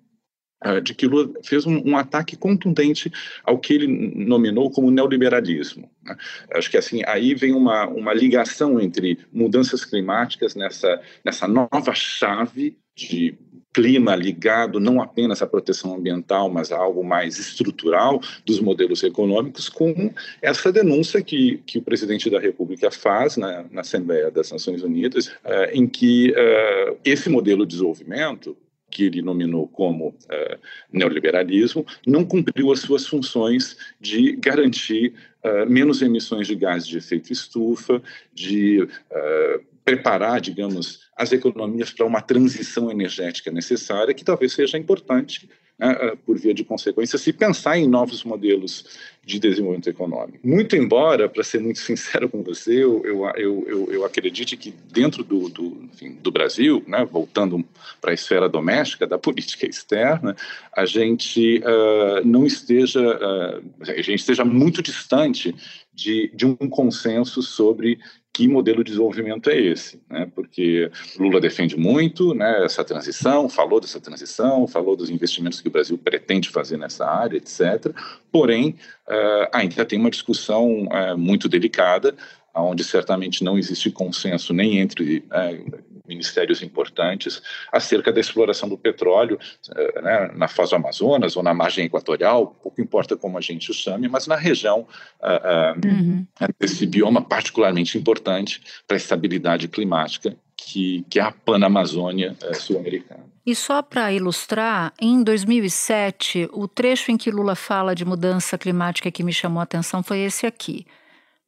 eh, 0.64 0.82
de 0.82 0.96
que 0.96 1.06
Lula 1.06 1.32
fez 1.44 1.68
um, 1.68 1.84
um, 1.86 1.96
ataque 1.96 2.36
contundente 2.36 3.12
ao 3.44 3.60
que 3.60 3.74
ele 3.74 3.88
nominou 4.26 4.72
como 4.72 4.90
neoliberalismo. 4.90 5.88
Né? 6.04 6.18
Acho 6.52 6.72
que 6.72 6.78
assim 6.78 7.02
aí 7.06 7.36
vem 7.36 7.54
uma, 7.54 7.86
uma 7.88 8.12
ligação 8.12 8.80
entre 8.80 9.20
mudanças 9.32 9.86
climáticas 9.86 10.56
nessa, 10.56 11.00
nessa 11.24 11.48
nova 11.48 11.94
chave 11.94 12.76
de 12.96 13.38
clima 13.78 14.16
ligado 14.16 14.80
não 14.80 15.00
apenas 15.00 15.40
à 15.44 15.46
proteção 15.46 15.94
ambiental, 15.94 16.50
mas 16.50 16.72
a 16.72 16.78
algo 16.78 17.04
mais 17.04 17.38
estrutural 17.38 18.20
dos 18.44 18.60
modelos 18.60 19.04
econômicos, 19.04 19.70
com 19.70 20.12
essa 20.42 20.72
denúncia 20.72 21.22
que, 21.22 21.62
que 21.64 21.78
o 21.78 21.84
presidente 21.84 22.28
da 22.28 22.40
República 22.40 22.90
faz 22.90 23.38
na, 23.38 23.66
na 23.70 23.82
Assembleia 23.82 24.32
das 24.32 24.52
Nações 24.52 24.82
Unidas, 24.82 25.28
uh, 25.28 25.70
em 25.72 25.86
que 25.86 26.32
uh, 26.32 26.98
esse 27.06 27.30
modelo 27.30 27.68
de 27.68 27.74
desenvolvimento 27.74 28.58
que 28.90 29.04
ele 29.04 29.22
nominou 29.22 29.68
como 29.68 30.08
uh, 30.08 30.58
neoliberalismo, 30.92 31.86
não 32.08 32.26
cumpriu 32.26 32.72
as 32.72 32.80
suas 32.80 33.06
funções 33.06 33.78
de 34.02 34.32
garantir 34.38 35.14
uh, 35.44 35.70
menos 35.70 36.02
emissões 36.02 36.48
de 36.48 36.56
gases 36.56 36.88
de 36.88 36.98
efeito 36.98 37.32
estufa, 37.32 38.02
de 38.34 38.82
uh, 38.82 39.77
preparar, 39.88 40.42
digamos, 40.42 41.00
as 41.16 41.32
economias 41.32 41.92
para 41.92 42.06
uma 42.06 42.20
transição 42.20 42.92
energética 42.92 43.50
necessária, 43.50 44.14
que 44.14 44.26
talvez 44.26 44.52
seja 44.52 44.78
importante 44.78 45.50
né, 45.80 46.14
por 46.26 46.38
via 46.38 46.54
de 46.54 46.66
consequência, 46.66 47.18
se 47.18 47.32
pensar 47.32 47.78
em 47.78 47.88
novos 47.88 48.22
modelos 48.26 48.84
de 49.28 49.40
desenvolvimento 49.40 49.90
econômico. 49.90 50.40
Muito 50.42 50.78
embora, 50.78 51.28
para 51.28 51.44
ser 51.44 51.60
muito 51.60 51.80
sincero 51.84 52.30
com 52.30 52.42
você, 52.42 52.82
eu, 52.82 53.06
eu, 53.06 53.66
eu, 53.68 53.92
eu 53.92 54.06
acredite 54.06 54.56
que 54.56 54.74
dentro 54.90 55.22
do, 55.22 55.50
do, 55.50 55.78
enfim, 55.84 56.18
do 56.24 56.32
Brasil, 56.32 56.82
né, 56.88 57.06
voltando 57.06 57.64
para 58.00 58.12
a 58.12 58.14
esfera 58.14 58.48
doméstica 58.48 59.06
da 59.06 59.18
política 59.20 59.68
externa, 59.68 60.34
a 60.76 60.86
gente 60.86 61.60
uh, 61.60 62.26
não 62.26 62.46
esteja, 62.46 63.02
uh, 63.02 63.64
a 63.82 64.02
gente 64.02 64.20
esteja 64.20 64.46
muito 64.46 64.82
distante 64.82 65.54
de, 65.94 66.32
de 66.34 66.46
um 66.46 66.56
consenso 66.56 67.42
sobre 67.42 68.00
que 68.38 68.48
modelo 68.48 68.84
de 68.84 68.92
desenvolvimento 68.92 69.50
é 69.50 69.60
esse, 69.60 70.00
né? 70.08 70.30
Porque 70.36 70.92
Lula 71.18 71.42
defende 71.42 71.76
muito, 71.76 72.36
né, 72.36 72.64
essa 72.64 72.84
transição, 72.84 73.50
falou 73.50 73.82
dessa 73.82 74.00
transição, 74.00 74.68
falou 74.68 74.96
dos 74.96 75.10
investimentos 75.10 75.60
que 75.60 75.68
o 75.68 75.72
Brasil 75.72 75.98
pretende 75.98 76.48
fazer 76.50 76.78
nessa 76.78 77.04
área, 77.04 77.38
etc. 77.38 77.92
Porém, 78.32 78.76
uh, 79.08 79.48
ainda 79.52 79.86
tem 79.86 80.00
uma 80.00 80.10
discussão 80.10 80.84
uh, 80.86 81.18
muito 81.18 81.50
delicada, 81.50 82.16
onde 82.54 82.84
certamente 82.84 83.44
não 83.44 83.58
existe 83.58 83.92
consenso 83.92 84.54
nem 84.54 84.80
entre 84.80 85.20
uh, 85.20 85.88
ministérios 86.08 86.64
importantes 86.64 87.42
acerca 87.72 88.12
da 88.12 88.20
exploração 88.20 88.70
do 88.70 88.78
petróleo 88.78 89.38
eh, 89.76 90.02
né, 90.02 90.32
na 90.36 90.48
foz 90.48 90.70
do 90.70 90.78
Amazonas 90.78 91.36
ou 91.36 91.44
na 91.44 91.54
margem 91.54 91.86
equatorial, 91.86 92.56
pouco 92.64 92.82
importa 92.82 93.18
como 93.18 93.38
a 93.38 93.42
gente 93.42 93.70
o 93.70 93.74
chame, 93.74 94.08
mas 94.08 94.26
na 94.26 94.36
região 94.36 94.88
uh, 95.20 95.26
uh, 95.26 95.88
uhum. 95.88 96.26
desse 96.58 96.86
bioma 96.86 97.22
particularmente 97.22 97.98
importante 97.98 98.62
para 98.88 98.96
a 98.96 98.98
estabilidade 98.98 99.68
climática 99.68 100.36
que, 100.56 101.06
que 101.10 101.20
é 101.20 101.24
a 101.24 101.32
Panamazônia 101.32 102.36
sul-americana. 102.54 103.26
E 103.48 103.56
só 103.56 103.82
para 103.82 104.12
ilustrar, 104.12 104.92
em 105.00 105.24
2007, 105.24 106.50
o 106.52 106.68
trecho 106.68 107.14
em 107.14 107.18
que 107.18 107.32
Lula 107.32 107.56
fala 107.56 107.96
de 107.96 108.04
mudança 108.04 108.58
climática 108.58 109.10
que 109.10 109.24
me 109.24 109.32
chamou 109.32 109.62
a 109.62 109.64
atenção 109.64 110.04
foi 110.04 110.20
esse 110.20 110.46
aqui. 110.46 110.86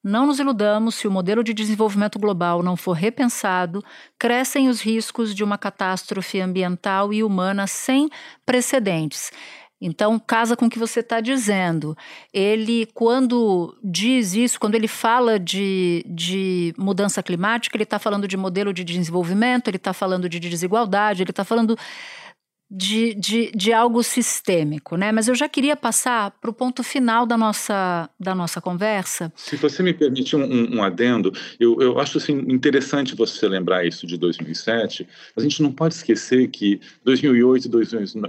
Não 0.01 0.25
nos 0.25 0.39
iludamos, 0.39 0.95
se 0.95 1.09
o 1.09 1.11
modelo 1.11 1.43
de 1.43 1.53
desenvolvimento 1.53 2.17
global 2.17 2.63
não 2.63 2.77
for 2.77 2.93
repensado, 2.93 3.83
crescem 4.17 4.69
os 4.69 4.79
riscos 4.79 5.35
de 5.35 5.43
uma 5.43 5.57
catástrofe 5.57 6.39
ambiental 6.39 7.11
e 7.11 7.21
humana 7.21 7.67
sem 7.67 8.09
precedentes. 8.45 9.29
Então, 9.81 10.19
casa 10.19 10.57
com 10.57 10.65
o 10.65 10.69
que 10.69 10.77
você 10.77 10.99
está 10.99 11.21
dizendo. 11.21 11.97
Ele, 12.33 12.85
quando 12.93 13.75
diz 13.81 14.33
isso, 14.33 14.59
quando 14.59 14.75
ele 14.75 14.87
fala 14.87 15.39
de, 15.39 16.03
de 16.05 16.73
mudança 16.77 17.23
climática, 17.23 17.77
ele 17.77 17.83
está 17.83 17.97
falando 17.97 18.27
de 18.27 18.35
modelo 18.35 18.73
de 18.73 18.83
desenvolvimento, 18.83 19.69
ele 19.69 19.77
está 19.77 19.93
falando 19.93 20.27
de 20.27 20.39
desigualdade, 20.39 21.23
ele 21.23 21.29
está 21.29 21.45
falando 21.45 21.77
de, 22.71 23.15
de, 23.15 23.51
de 23.51 23.73
algo 23.73 24.03
sistêmico, 24.03 24.95
né? 24.95 25.11
Mas 25.11 25.27
eu 25.27 25.33
já 25.33 25.49
queria 25.49 25.75
passar 25.75 26.31
para 26.39 26.51
o 26.51 26.53
ponto 26.53 26.83
final 26.83 27.25
da 27.25 27.35
nossa, 27.35 28.07
da 28.19 28.35
nossa 28.35 28.61
conversa. 28.61 29.33
Se 29.35 29.55
você 29.55 29.81
me 29.81 29.91
permite 29.91 30.35
um, 30.35 30.43
um, 30.43 30.75
um, 30.75 30.83
adendo, 30.83 31.33
eu, 31.59 31.81
eu 31.81 31.99
acho 31.99 32.19
assim, 32.19 32.33
interessante 32.47 33.15
você 33.15 33.47
lembrar 33.47 33.85
isso 33.85 34.05
de 34.05 34.17
2007. 34.17 35.07
A 35.35 35.41
gente 35.41 35.63
não 35.63 35.71
pode 35.71 35.95
esquecer 35.95 36.47
que 36.49 36.79
2008 37.03 37.65
e 37.65 37.69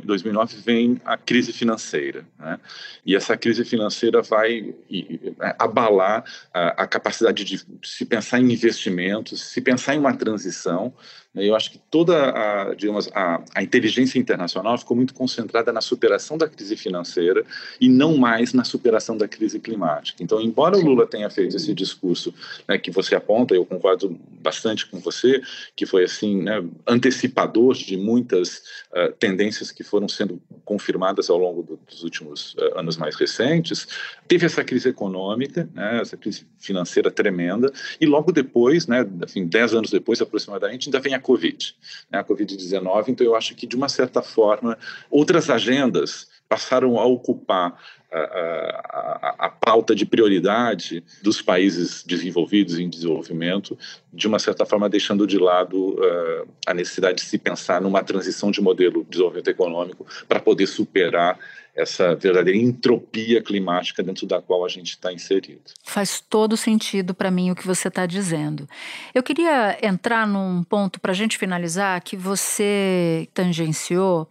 2009 0.07 0.57
vem 0.65 1.01
a 1.05 1.19
crise 1.19 1.53
financeira, 1.53 2.25
né? 2.39 2.59
E 3.05 3.15
essa 3.15 3.37
crise 3.37 3.65
financeira 3.65 4.23
vai 4.23 4.75
é, 4.91 5.57
abalar 5.59 6.25
a, 6.53 6.85
a 6.85 6.87
capacidade 6.87 7.45
de 7.45 7.63
se 7.83 8.07
pensar 8.07 8.41
em 8.41 8.53
investimentos, 8.53 9.43
se 9.43 9.61
pensar 9.61 9.95
em 9.95 9.99
uma 9.99 10.15
transição. 10.15 10.95
Né? 11.35 11.49
Eu 11.49 11.55
acho 11.55 11.71
que 11.71 11.79
toda 11.91 12.31
a, 12.31 12.75
digamos, 12.75 13.09
a, 13.15 13.43
a, 13.55 13.63
inteligência 13.63 14.19
internacional 14.19 14.77
ficou 14.79 14.97
muito 14.97 15.15
concentrada 15.15 15.73
na 15.73 15.81
superação 15.81 16.37
da 16.37 16.49
crise 16.49 16.77
financeira 16.77 17.45
e 17.81 17.89
não 17.89 18.17
mais 18.17 18.53
na 18.53 18.65
superação 18.65 19.17
da 19.17 19.29
crise 19.29 19.61
climática. 19.61 20.23
Então, 20.23 20.41
embora 20.41 20.77
o 20.77 20.85
Lula 20.85 21.07
tenha 21.07 21.31
feito 21.31 21.57
esse 21.57 21.73
discurso 21.73 22.35
né, 22.67 22.79
que 22.79 22.91
você 22.91 23.15
aponta, 23.15 23.55
eu 23.55 23.65
concordo 23.65 24.19
bastante 24.41 24.87
com 24.87 24.99
você, 24.99 25.41
que 25.77 25.87
foi 25.87 26.05
assim 26.05 26.43
né, 26.43 26.65
antecipador 26.87 27.75
de 27.75 27.97
muitas 27.97 28.63
uh, 28.93 29.13
tendências 29.19 29.71
que 29.71 29.85
foram 29.85 30.09
sendo 30.09 30.41
confirmadas 30.65 31.31
ao 31.31 31.39
longo 31.39 31.63
do, 31.63 31.77
dos 31.89 32.03
últimos 32.03 32.55
uh, 32.55 32.79
anos 32.79 32.97
mais 32.97 33.15
recentes, 33.15 33.87
teve 34.27 34.47
essa 34.47 34.65
crise 34.65 34.89
econômica, 34.89 35.69
né, 35.75 36.01
essa 36.01 36.17
crise 36.17 36.47
financeira 36.59 37.11
tremenda, 37.11 37.73
e 38.01 38.07
logo 38.07 38.33
depois, 38.33 38.87
né, 38.87 39.07
assim, 39.23 39.47
dez 39.47 39.75
anos 39.75 39.91
depois 39.91 40.21
aproximadamente, 40.21 40.89
ainda 40.89 41.01
vem 41.01 41.15
a 41.15 41.20
Covid, 41.21 41.75
né, 42.11 42.19
a 42.19 42.25
Covid-19. 42.25 43.09
Então, 43.09 43.27
eu 43.27 43.37
acho 43.37 43.55
que, 43.55 43.67
de 43.67 43.77
uma 43.77 43.89
certa 43.89 44.23
forma, 44.23 44.79
outras 45.11 45.49
agendas 45.49 46.29
passaram 46.49 46.99
a 46.99 47.05
ocupar 47.05 47.79
a, 48.13 48.19
a, 48.19 49.35
a, 49.47 49.49
pauta 49.49 49.95
de 49.95 50.05
prioridade 50.05 51.05
dos 51.23 51.41
países 51.41 52.03
desenvolvidos 52.03 52.77
em 52.77 52.91
desenvolvimento, 52.91 53.79
de 54.13 54.27
uma 54.27 54.41
certa 54.41 54.67
forma 54.67 54.89
deixando 54.89 55.29
de 55.29 55.39
lado 55.39 55.95
uh, 55.95 56.49
a 56.67 56.75
necessidade 56.75 57.19
de 57.19 57.25
se 57.25 57.39
pensar 57.39 57.81
numa 57.81 58.03
transição 58.03 58.51
de 58.51 58.61
modelo 58.61 59.05
de 59.05 59.11
desenvolvimento 59.11 59.49
econômico 59.49 60.05
para 60.29 60.41
poder 60.41 60.67
superar 60.67 61.39
essa 61.75 62.15
verdadeira 62.15 62.59
entropia 62.59 63.43
climática 63.43 64.03
dentro 64.03 64.27
da 64.27 64.41
qual 64.41 64.65
a 64.65 64.69
gente 64.69 64.91
está 64.91 65.13
inserido. 65.13 65.63
Faz 65.85 66.21
todo 66.21 66.57
sentido 66.57 67.15
para 67.15 67.31
mim 67.31 67.51
o 67.51 67.55
que 67.55 67.67
você 67.67 67.89
está 67.89 68.07
dizendo. 68.07 68.69
Eu 69.15 69.23
queria 69.23 69.79
entrar 69.83 70.27
num 70.27 70.63
ponto 70.65 71.01
para 71.01 71.13
a 71.13 71.15
gente 71.15 71.39
finalizar 71.39 72.01
que 72.03 72.17
você 72.17 73.29
tangenciou, 73.33 74.29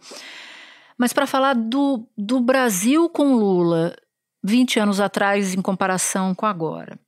mas 0.98 1.12
para 1.12 1.26
falar 1.26 1.54
do, 1.54 2.06
do 2.16 2.40
Brasil 2.40 3.08
com 3.08 3.34
Lula 3.34 3.96
20 4.42 4.80
anos 4.80 5.00
atrás 5.00 5.54
em 5.54 5.62
comparação 5.62 6.34
com 6.34 6.46
agora. 6.46 6.98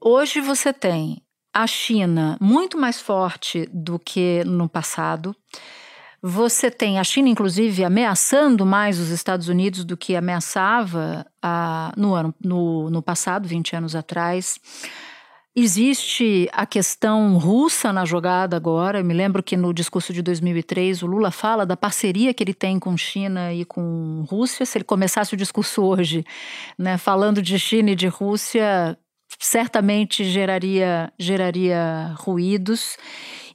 Hoje 0.00 0.40
você 0.40 0.72
tem 0.72 1.22
a 1.54 1.66
China 1.66 2.36
muito 2.40 2.78
mais 2.78 3.00
forte 3.00 3.68
do 3.72 3.98
que 3.98 4.42
no 4.44 4.68
passado. 4.68 5.36
Você 6.24 6.70
tem 6.70 7.00
a 7.00 7.04
China, 7.04 7.28
inclusive, 7.28 7.82
ameaçando 7.82 8.64
mais 8.64 9.00
os 9.00 9.08
Estados 9.08 9.48
Unidos 9.48 9.84
do 9.84 9.96
que 9.96 10.14
ameaçava 10.14 11.26
ah, 11.42 11.92
no, 11.96 12.14
ano, 12.14 12.32
no, 12.40 12.88
no 12.90 13.02
passado, 13.02 13.48
20 13.48 13.74
anos 13.74 13.96
atrás. 13.96 14.56
Existe 15.54 16.48
a 16.52 16.64
questão 16.64 17.36
russa 17.38 17.92
na 17.92 18.04
jogada 18.04 18.56
agora. 18.56 19.00
Eu 19.00 19.04
me 19.04 19.12
lembro 19.12 19.42
que 19.42 19.56
no 19.56 19.74
discurso 19.74 20.12
de 20.12 20.22
2003 20.22 21.02
o 21.02 21.06
Lula 21.06 21.32
fala 21.32 21.66
da 21.66 21.76
parceria 21.76 22.32
que 22.32 22.42
ele 22.42 22.54
tem 22.54 22.78
com 22.78 22.96
China 22.96 23.52
e 23.52 23.64
com 23.64 24.24
Rússia. 24.30 24.64
Se 24.64 24.78
ele 24.78 24.84
começasse 24.84 25.34
o 25.34 25.36
discurso 25.36 25.82
hoje, 25.82 26.24
né, 26.78 26.96
falando 26.98 27.42
de 27.42 27.58
China 27.58 27.90
e 27.90 27.96
de 27.96 28.06
Rússia, 28.06 28.96
certamente 29.38 30.24
geraria, 30.24 31.12
geraria 31.18 32.14
ruídos. 32.18 32.96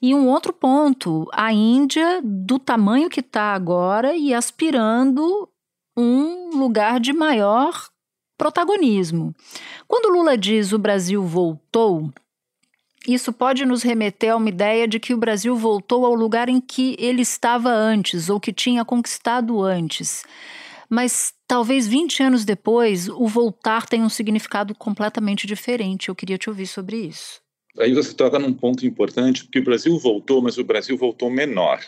E 0.02 0.14
um 0.14 0.28
outro 0.28 0.54
ponto, 0.54 1.28
a 1.34 1.52
Índia, 1.52 2.22
do 2.24 2.60
tamanho 2.60 3.10
que 3.10 3.20
está 3.20 3.54
agora 3.54 4.16
e 4.16 4.34
aspirando 4.34 5.50
um 5.96 6.58
lugar 6.58 7.00
de 7.00 7.12
maior 7.14 7.88
protagonismo. 8.38 9.34
Quando 9.88 10.14
Lula 10.14 10.38
diz 10.38 10.72
o 10.72 10.78
Brasil 10.78 11.24
voltou, 11.24 12.14
isso 13.08 13.32
pode 13.34 13.66
nos 13.66 13.84
remeter 13.84 14.32
a 14.32 14.36
uma 14.36 14.50
ideia 14.50 14.88
de 14.88 15.00
que 15.00 15.14
o 15.14 15.18
Brasil 15.18 15.56
voltou 15.56 16.06
ao 16.06 16.14
lugar 16.14 16.50
em 16.50 16.60
que 16.60 16.96
ele 17.00 17.22
estava 17.22 17.70
antes 17.70 18.30
ou 18.30 18.40
que 18.40 18.52
tinha 18.52 18.84
conquistado 18.84 19.64
antes. 19.64 20.24
Mas 20.90 21.34
talvez 21.48 21.88
20 21.88 22.24
anos 22.24 22.46
depois, 22.46 23.10
o 23.10 23.28
voltar 23.28 23.86
tenha 23.86 24.06
um 24.06 24.10
significado 24.10 24.74
completamente 24.74 25.46
diferente. 25.46 26.10
Eu 26.10 26.16
queria 26.16 26.38
te 26.38 26.50
ouvir 26.50 26.68
sobre 26.68 26.98
isso. 26.98 27.42
Aí 27.78 27.94
você 27.94 28.14
toca 28.14 28.40
num 28.40 28.54
ponto 28.54 28.86
importante, 28.86 29.44
porque 29.44 29.60
o 29.60 29.64
Brasil 29.64 29.98
voltou, 30.00 30.42
mas 30.42 30.58
o 30.58 30.64
Brasil 30.64 30.98
voltou 30.98 31.30
menor. 31.30 31.80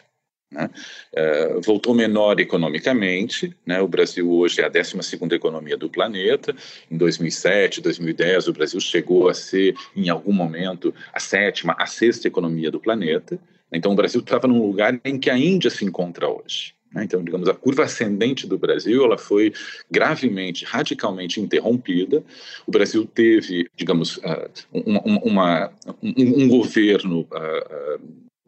Né? 0.51 0.69
É, 1.13 1.59
voltou 1.61 1.93
menor 1.93 2.39
economicamente. 2.39 3.55
Né? 3.65 3.81
O 3.81 3.87
Brasil 3.87 4.29
hoje 4.29 4.61
é 4.61 4.65
a 4.65 4.69
12 4.69 5.17
economia 5.31 5.77
do 5.77 5.89
planeta. 5.89 6.55
Em 6.89 6.97
2007, 6.97 7.81
2010, 7.81 8.47
o 8.47 8.53
Brasil 8.53 8.79
chegou 8.79 9.29
a 9.29 9.33
ser, 9.33 9.75
em 9.95 10.09
algum 10.09 10.33
momento, 10.33 10.93
a 11.13 11.19
sétima, 11.19 11.75
a 11.77 11.85
sexta 11.85 12.27
economia 12.27 12.69
do 12.69 12.79
planeta. 12.79 13.39
Então, 13.71 13.91
o 13.91 13.95
Brasil 13.95 14.21
estava 14.21 14.47
num 14.47 14.65
lugar 14.65 14.99
em 15.05 15.19
que 15.19 15.29
a 15.29 15.37
Índia 15.37 15.69
se 15.69 15.85
encontra 15.85 16.27
hoje. 16.27 16.73
Né? 16.93 17.03
Então, 17.03 17.23
digamos, 17.23 17.47
a 17.47 17.53
curva 17.53 17.83
ascendente 17.83 18.47
do 18.47 18.57
Brasil 18.57 19.03
ela 19.03 19.17
foi 19.17 19.53
gravemente, 19.89 20.65
radicalmente 20.65 21.39
interrompida. 21.39 22.23
O 22.65 22.71
Brasil 22.71 23.05
teve, 23.05 23.69
digamos, 23.75 24.17
uh, 24.17 24.49
uma, 24.71 25.01
uma, 25.01 25.73
um, 26.01 26.43
um, 26.43 26.47
governo 26.47 27.21
uh, 27.21 27.99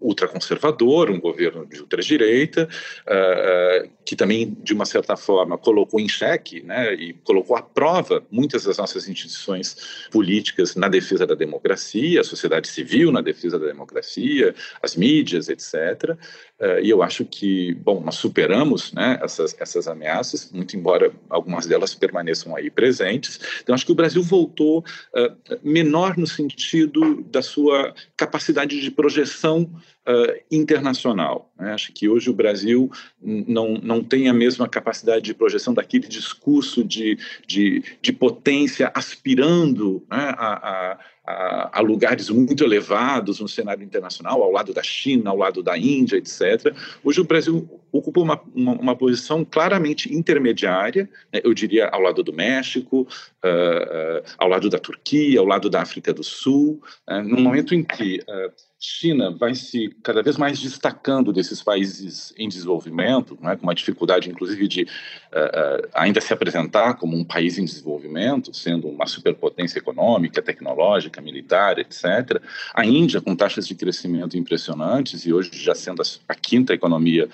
ultraconservador, 0.01 1.11
um 1.11 1.19
governo 1.19 1.65
de 1.65 1.79
ultradireita, 1.79 2.67
uh, 3.05 3.89
que 4.03 4.15
também, 4.15 4.57
de 4.61 4.73
uma 4.73 4.85
certa 4.85 5.15
forma, 5.15 5.57
colocou 5.57 5.99
em 5.99 6.09
xeque 6.09 6.63
né, 6.63 6.93
e 6.95 7.13
colocou 7.23 7.55
à 7.55 7.61
prova 7.61 8.23
muitas 8.31 8.63
das 8.63 8.77
nossas 8.77 9.07
instituições 9.07 10.07
políticas 10.11 10.75
na 10.75 10.89
defesa 10.89 11.27
da 11.27 11.35
democracia, 11.35 12.21
a 12.21 12.23
sociedade 12.23 12.67
civil 12.67 13.11
na 13.11 13.21
defesa 13.21 13.59
da 13.59 13.67
democracia, 13.67 14.55
as 14.81 14.95
mídias, 14.95 15.47
etc. 15.47 16.17
Uh, 16.61 16.79
e 16.83 16.89
eu 16.91 17.01
acho 17.01 17.25
que, 17.25 17.73
bom, 17.73 18.01
nós 18.01 18.15
superamos 18.15 18.93
né, 18.93 19.19
essas, 19.23 19.55
essas 19.59 19.87
ameaças, 19.87 20.51
muito 20.53 20.77
embora 20.77 21.11
algumas 21.27 21.65
delas 21.65 21.95
permaneçam 21.95 22.55
aí 22.55 22.69
presentes. 22.69 23.39
Então, 23.63 23.73
acho 23.73 23.85
que 23.85 23.91
o 23.91 23.95
Brasil 23.95 24.21
voltou 24.21 24.85
menor 25.63 26.15
no 26.17 26.27
sentido 26.27 27.23
da 27.31 27.41
sua 27.41 27.93
capacidade 28.15 28.79
de 28.79 28.91
projeção 28.91 29.69
uh, 30.07 30.41
internacional. 30.51 31.51
Né? 31.57 31.73
Acho 31.73 31.91
que 31.93 32.07
hoje 32.07 32.29
o 32.29 32.33
Brasil 32.33 32.91
não, 33.21 33.73
não 33.75 34.03
tem 34.03 34.29
a 34.29 34.33
mesma 34.33 34.67
capacidade 34.67 35.23
de 35.23 35.33
projeção 35.33 35.73
daquele 35.73 36.07
discurso 36.07 36.83
de, 36.83 37.17
de, 37.47 37.83
de 38.01 38.13
potência 38.13 38.91
aspirando 38.93 40.03
né, 40.09 40.33
a, 40.37 40.91
a 40.91 40.99
a, 41.23 41.79
lugares 41.81 42.29
muito 42.29 42.63
elevados 42.63 43.39
no 43.39 43.47
cenário 43.47 43.83
internacional, 43.83 44.41
ao 44.41 44.51
lado 44.51 44.73
da 44.73 44.81
China, 44.81 45.29
ao 45.29 45.37
lado 45.37 45.61
da 45.61 45.77
Índia, 45.77 46.17
etc. 46.17 46.75
Hoje 47.03 47.21
o 47.21 47.23
Brasil 47.23 47.69
ocupa 47.91 48.19
uma, 48.21 48.41
uma, 48.53 48.73
uma 48.73 48.95
posição 48.95 49.45
claramente 49.45 50.13
intermediária, 50.13 51.09
né, 51.31 51.39
eu 51.43 51.53
diria 51.53 51.87
ao 51.87 52.01
lado 52.01 52.23
do 52.23 52.33
México, 52.33 53.01
uh, 53.01 53.07
uh, 53.47 54.23
ao 54.37 54.47
lado 54.47 54.69
da 54.69 54.79
Turquia, 54.79 55.39
ao 55.39 55.45
lado 55.45 55.69
da 55.69 55.81
África 55.81 56.13
do 56.13 56.23
Sul, 56.23 56.81
uh, 57.09 57.21
no 57.21 57.39
momento 57.39 57.75
em 57.75 57.83
que 57.83 58.19
China 58.83 59.29
vai 59.29 59.53
se 59.53 59.95
cada 60.01 60.23
vez 60.23 60.37
mais 60.37 60.59
destacando 60.59 61.31
desses 61.31 61.61
países 61.61 62.33
em 62.35 62.49
desenvolvimento, 62.49 63.37
né, 63.39 63.55
com 63.55 63.61
uma 63.61 63.75
dificuldade, 63.75 64.27
inclusive, 64.27 64.67
de 64.67 64.81
uh, 64.81 64.85
uh, 65.85 65.89
ainda 65.93 66.19
se 66.19 66.33
apresentar 66.33 66.95
como 66.95 67.15
um 67.15 67.23
país 67.23 67.59
em 67.59 67.65
desenvolvimento, 67.65 68.51
sendo 68.55 68.87
uma 68.87 69.05
superpotência 69.05 69.77
econômica, 69.77 70.41
tecnológica, 70.41 71.21
militar, 71.21 71.77
etc. 71.77 72.41
A 72.73 72.83
Índia, 72.83 73.21
com 73.21 73.35
taxas 73.35 73.67
de 73.67 73.75
crescimento 73.75 74.35
impressionantes 74.35 75.27
e 75.27 75.31
hoje 75.31 75.51
já 75.53 75.75
sendo 75.75 76.01
a, 76.01 76.05
a 76.27 76.33
quinta 76.33 76.73
economia 76.73 77.29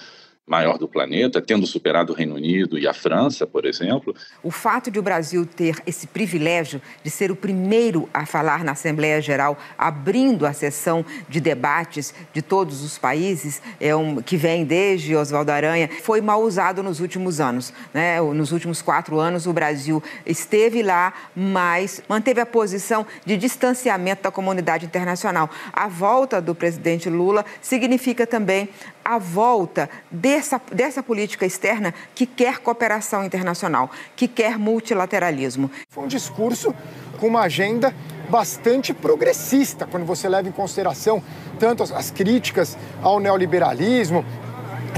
maior 0.48 0.78
do 0.78 0.88
planeta, 0.88 1.42
tendo 1.42 1.68
superado 1.68 2.14
o 2.14 2.16
Reino 2.16 2.36
Unido 2.36 2.80
e 2.80 2.88
a 2.88 2.94
França, 2.94 3.46
por 3.46 3.66
exemplo. 3.66 4.16
O 4.42 4.50
fato 4.50 4.90
de 4.90 4.98
o 4.98 5.04
Brasil 5.04 5.46
ter 5.46 5.76
esse 5.86 6.08
privilégio 6.08 6.82
de 7.04 7.10
ser 7.10 7.30
o 7.30 7.36
primeiro 7.36 8.08
a 8.14 8.26
falar 8.26 8.64
na 8.64 8.72
Assembleia 8.72 9.22
Geral, 9.22 9.58
abrindo 9.78 10.46
a 10.46 10.54
sessão 10.54 11.06
de 11.28 11.42
debates 11.42 12.14
de 12.32 12.42
todos 12.42 12.82
os 12.82 12.98
países, 12.98 13.62
é 13.78 13.94
um, 13.94 14.22
que 14.22 14.38
vem 14.38 14.64
desde 14.64 15.14
Oswaldo 15.18 15.52
Aranha, 15.52 15.90
foi 16.02 16.22
mal 16.22 16.42
usado 16.42 16.82
nos 16.82 17.02
últimos 17.02 17.42
anos. 17.42 17.74
Né? 17.94 18.22
Nos 18.22 18.54
últimos 18.54 18.82
quatro 18.82 19.20
anos, 19.20 19.48
o 19.48 19.54
Brasil 19.54 20.02
esteve 20.26 20.82
lá, 20.82 21.14
mas 21.36 22.02
manteve 22.08 22.40
a 22.40 22.46
posição 22.46 23.06
de 23.26 23.36
distanciamento 23.36 24.24
da 24.24 24.32
comunidade 24.32 24.86
internacional. 24.86 25.50
A 25.74 25.90
volta 25.90 26.42
do 26.42 26.56
presidente 26.56 27.10
Lula 27.10 27.44
significa 27.62 28.26
também 28.26 28.70
a 29.08 29.18
volta 29.18 29.90
dessa, 30.12 30.60
dessa 30.70 31.02
política 31.02 31.46
externa 31.46 31.94
que 32.14 32.26
quer 32.26 32.58
cooperação 32.58 33.24
internacional, 33.24 33.90
que 34.18 34.28
quer 34.28 34.60
multilateralismo. 34.60 35.72
Foi 35.88 36.04
um 36.04 36.08
discurso 36.08 36.76
com 37.18 37.28
uma 37.28 37.44
agenda 37.44 37.96
bastante 38.30 38.94
progressista, 38.94 39.88
quando 39.88 40.06
você 40.06 40.28
leva 40.28 40.50
em 40.50 40.52
consideração 40.52 41.24
tanto 41.58 41.84
as, 41.84 41.92
as 41.94 42.12
críticas 42.12 42.78
ao 43.02 43.22
neoliberalismo, 43.22 44.26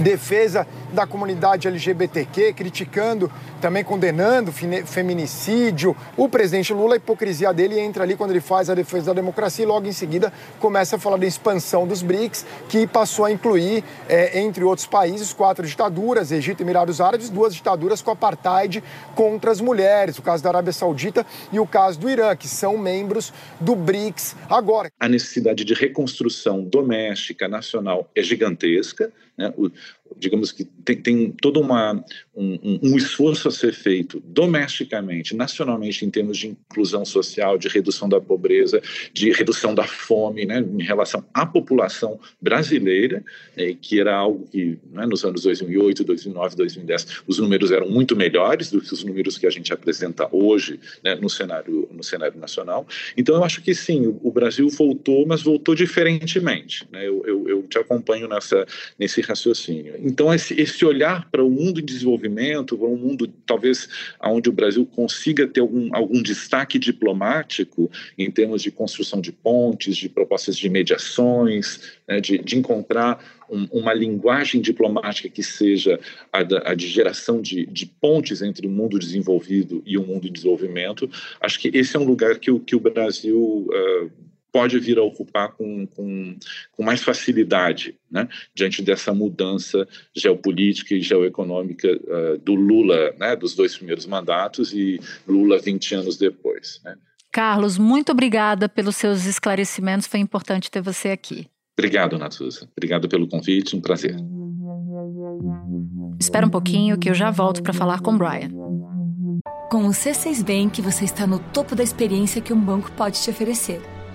defesa 0.02 0.66
da 0.94 1.06
comunidade 1.06 1.68
LGBTQ, 1.68 2.54
criticando, 2.54 3.32
também 3.62 3.84
condenando 3.84 4.52
feminicídio. 4.52 5.96
O 6.18 6.28
presidente 6.28 6.74
Lula, 6.74 6.96
a 6.96 6.98
hipocrisia 6.98 7.54
dele 7.54 7.80
entra 7.80 8.04
ali 8.04 8.16
quando 8.16 8.32
ele 8.32 8.42
faz 8.42 8.70
a 8.70 8.76
defesa 8.76 9.08
da 9.08 9.14
democracia 9.14 9.64
e 9.64 9.68
logo 9.68 9.88
em 9.88 9.92
seguida 9.92 10.32
começa 10.60 10.96
a 10.96 11.00
falar 11.00 11.18
da 11.18 11.26
expansão 11.26 11.88
dos 11.88 12.02
BRICS, 12.02 12.46
que 12.68 12.88
passou 12.88 13.26
a 13.26 13.32
incluir, 13.32 13.84
é, 14.08 14.40
entre 14.40 14.64
outros 14.64 14.88
países, 14.88 15.34
quatro 15.34 15.66
ditaduras, 15.66 16.32
Egito 16.32 16.62
e 16.62 16.64
Emirados 16.64 17.02
Árabes, 17.02 17.30
duas 17.30 17.54
ditaduras 17.54 18.02
com 18.02 18.12
apartheid 18.12 18.84
contra 19.16 19.52
as 19.52 19.62
mulheres, 19.62 20.18
o 20.18 20.22
caso 20.22 20.44
da 20.44 20.50
Arábia 20.50 20.74
Saudita 20.74 21.26
e 21.52 21.60
o 21.60 21.68
caso 21.68 22.00
do 22.00 22.10
Irã, 22.10 22.36
que 22.36 22.48
são 22.48 22.78
membros 22.78 23.34
do 23.60 23.76
BRICS 23.76 24.36
agora. 24.50 24.90
A 25.00 25.08
necessidade 25.08 25.64
de 25.64 25.74
reconstrução 25.74 26.64
doméstica, 26.64 27.48
nacional, 27.48 28.10
é 28.16 28.22
gigantesca. 28.22 29.12
Né? 29.38 29.54
Digamos 30.18 30.52
que 30.52 30.64
tem, 30.64 31.02
tem 31.02 31.32
todo 31.32 31.60
uma, 31.60 32.04
um, 32.40 32.80
um, 32.82 32.98
esforço 32.98 33.50
a 33.50 33.52
ser 33.52 33.74
feito 33.74 34.24
domesticamente, 34.26 35.36
nacionalmente, 35.36 36.06
em 36.06 36.10
termos 36.10 36.38
de 36.38 36.48
inclusão 36.48 37.04
social, 37.04 37.58
de 37.58 37.68
redução 37.68 38.08
da 38.08 38.22
pobreza, 38.22 38.82
de 39.14 39.32
redução 39.32 39.76
da 39.76 39.84
fome, 39.84 40.46
né, 40.46 40.60
em 40.60 40.84
relação 40.84 41.26
à 41.34 41.46
população 41.46 42.18
brasileira, 42.42 43.24
né, 43.58 43.76
que 43.80 44.00
era 44.00 44.16
algo 44.16 44.48
que 44.50 44.78
né, 44.92 45.06
nos 45.06 45.26
anos 45.26 45.44
2008, 45.44 46.04
2009, 46.06 46.56
2010, 46.56 47.08
os 47.28 47.40
números 47.40 47.72
eram 47.72 47.90
muito 47.90 48.16
melhores 48.16 48.72
do 48.72 48.80
que 48.80 48.94
os 48.94 49.04
números 49.04 49.38
que 49.38 49.46
a 49.46 49.50
gente 49.50 49.74
apresenta 49.74 50.28
hoje 50.32 50.80
né, 51.04 51.16
no, 51.16 51.30
cenário, 51.30 51.90
no 51.92 52.04
cenário 52.04 52.40
nacional. 52.40 52.88
Então, 53.18 53.36
eu 53.36 53.44
acho 53.44 53.62
que 53.62 53.76
sim, 53.76 54.18
o, 54.22 54.32
Brasil 54.32 54.70
voltou, 54.70 55.26
mas 55.28 55.42
voltou 55.42 55.76
diferentemente. 55.76 56.88
Né, 56.92 57.06
eu, 57.06 57.24
eu, 57.26 57.50
eu 57.50 57.64
te 57.64 57.78
acompanho 57.78 58.28
nessa, 58.28 58.66
nesse 58.98 59.20
raciocínio. 59.20 59.96
Então, 60.00 60.34
esse, 60.34 60.54
esse 60.60 60.86
olhar 60.86 61.30
para 61.30 61.44
o 61.44 61.50
mundo 61.50 61.82
em 61.82 61.86
desenvolvimento, 61.86 62.29
para 62.78 62.88
um 62.88 62.96
mundo 62.96 63.28
talvez 63.46 63.88
onde 64.24 64.50
o 64.50 64.54
Brasil 64.54 64.86
consiga 64.86 65.48
ter 65.48 65.62
algum, 65.62 65.90
algum 65.94 66.22
destaque 66.22 66.78
diplomático 66.78 67.90
em 68.18 68.30
termos 68.30 68.62
de 68.62 68.72
construção 68.72 69.22
de 69.22 69.32
pontes, 69.32 69.98
de 69.98 70.10
propostas 70.10 70.58
de 70.58 70.70
mediações, 70.70 71.98
né, 72.08 72.20
de, 72.20 72.38
de 72.38 72.58
encontrar 72.58 73.24
um, 73.50 73.68
uma 73.72 73.94
linguagem 73.94 74.62
diplomática 74.62 75.30
que 75.30 75.44
seja 75.44 76.00
a, 76.32 76.40
a 76.72 76.74
de 76.76 76.88
geração 76.88 77.42
de, 77.42 77.66
de, 77.66 77.86
pontes 77.86 78.42
entre 78.42 78.68
o 78.68 78.70
mundo 78.70 79.00
desenvolvido 79.00 79.82
e 79.86 79.98
o 79.98 80.06
mundo 80.06 80.28
em 80.28 80.32
desenvolvimento, 80.32 81.10
acho 81.42 81.60
que 81.60 81.70
esse 81.74 81.96
é 81.96 82.00
um 82.00 82.06
lugar 82.06 82.38
que 82.38 82.52
o, 82.52 82.60
que 82.60 82.76
o 82.76 82.80
Brasil 82.80 83.68
uh, 83.70 84.12
pode 84.52 84.80
vir 84.80 84.98
a 84.98 85.04
ocupar 85.04 85.52
com, 85.52 85.86
com, 85.88 86.36
com 86.72 86.84
mais 86.84 87.02
facilidade 87.02 87.96
né, 88.10 88.28
diante 88.54 88.82
dessa 88.82 89.14
mudança 89.14 89.88
geopolítica 90.16 90.96
e 90.96 91.02
geoeconômica 91.02 91.88
uh, 91.88 92.38
do 92.40 92.56
Lula, 92.56 93.14
né, 93.20 93.36
dos 93.36 93.56
dois 93.56 93.76
primeiros 93.78 94.06
mandatos 94.06 94.74
e 94.74 95.00
Lula 95.28 95.60
20 95.60 95.96
anos 95.96 96.18
depois. 96.18 96.82
Né. 96.84 96.96
Carlos, 97.32 97.78
muito 97.78 98.12
obrigada 98.12 98.68
pelos 98.68 98.96
seus 98.96 99.26
esclarecimentos, 99.26 100.08
foi 100.08 100.20
importante 100.20 100.72
ter 100.72 100.82
você 100.82 101.10
aqui. 101.10 101.48
Obrigado, 101.78 102.18
Natuza. 102.18 102.68
Obrigado 102.76 103.08
pelo 103.08 103.28
convite, 103.28 103.76
um 103.76 103.80
prazer. 103.80 104.16
Espera 106.20 106.46
um 106.46 106.50
pouquinho 106.50 106.98
que 106.98 107.10
eu 107.10 107.14
já 107.14 107.32
volto 107.32 107.64
para 107.64 107.72
falar 107.72 108.02
com 108.02 108.12
o 108.12 108.18
Brian. 108.18 108.50
Com 109.70 109.86
o 109.86 109.92
C6 109.92 110.44
Bank, 110.44 110.82
você 110.82 111.06
está 111.06 111.26
no 111.26 111.40
topo 111.40 111.76
da 111.76 111.84
experiência 111.84 112.42
que 112.42 112.52
um 112.52 112.60
banco 112.60 112.92
pode 112.92 113.22
te 113.22 113.30
oferecer 113.30 113.80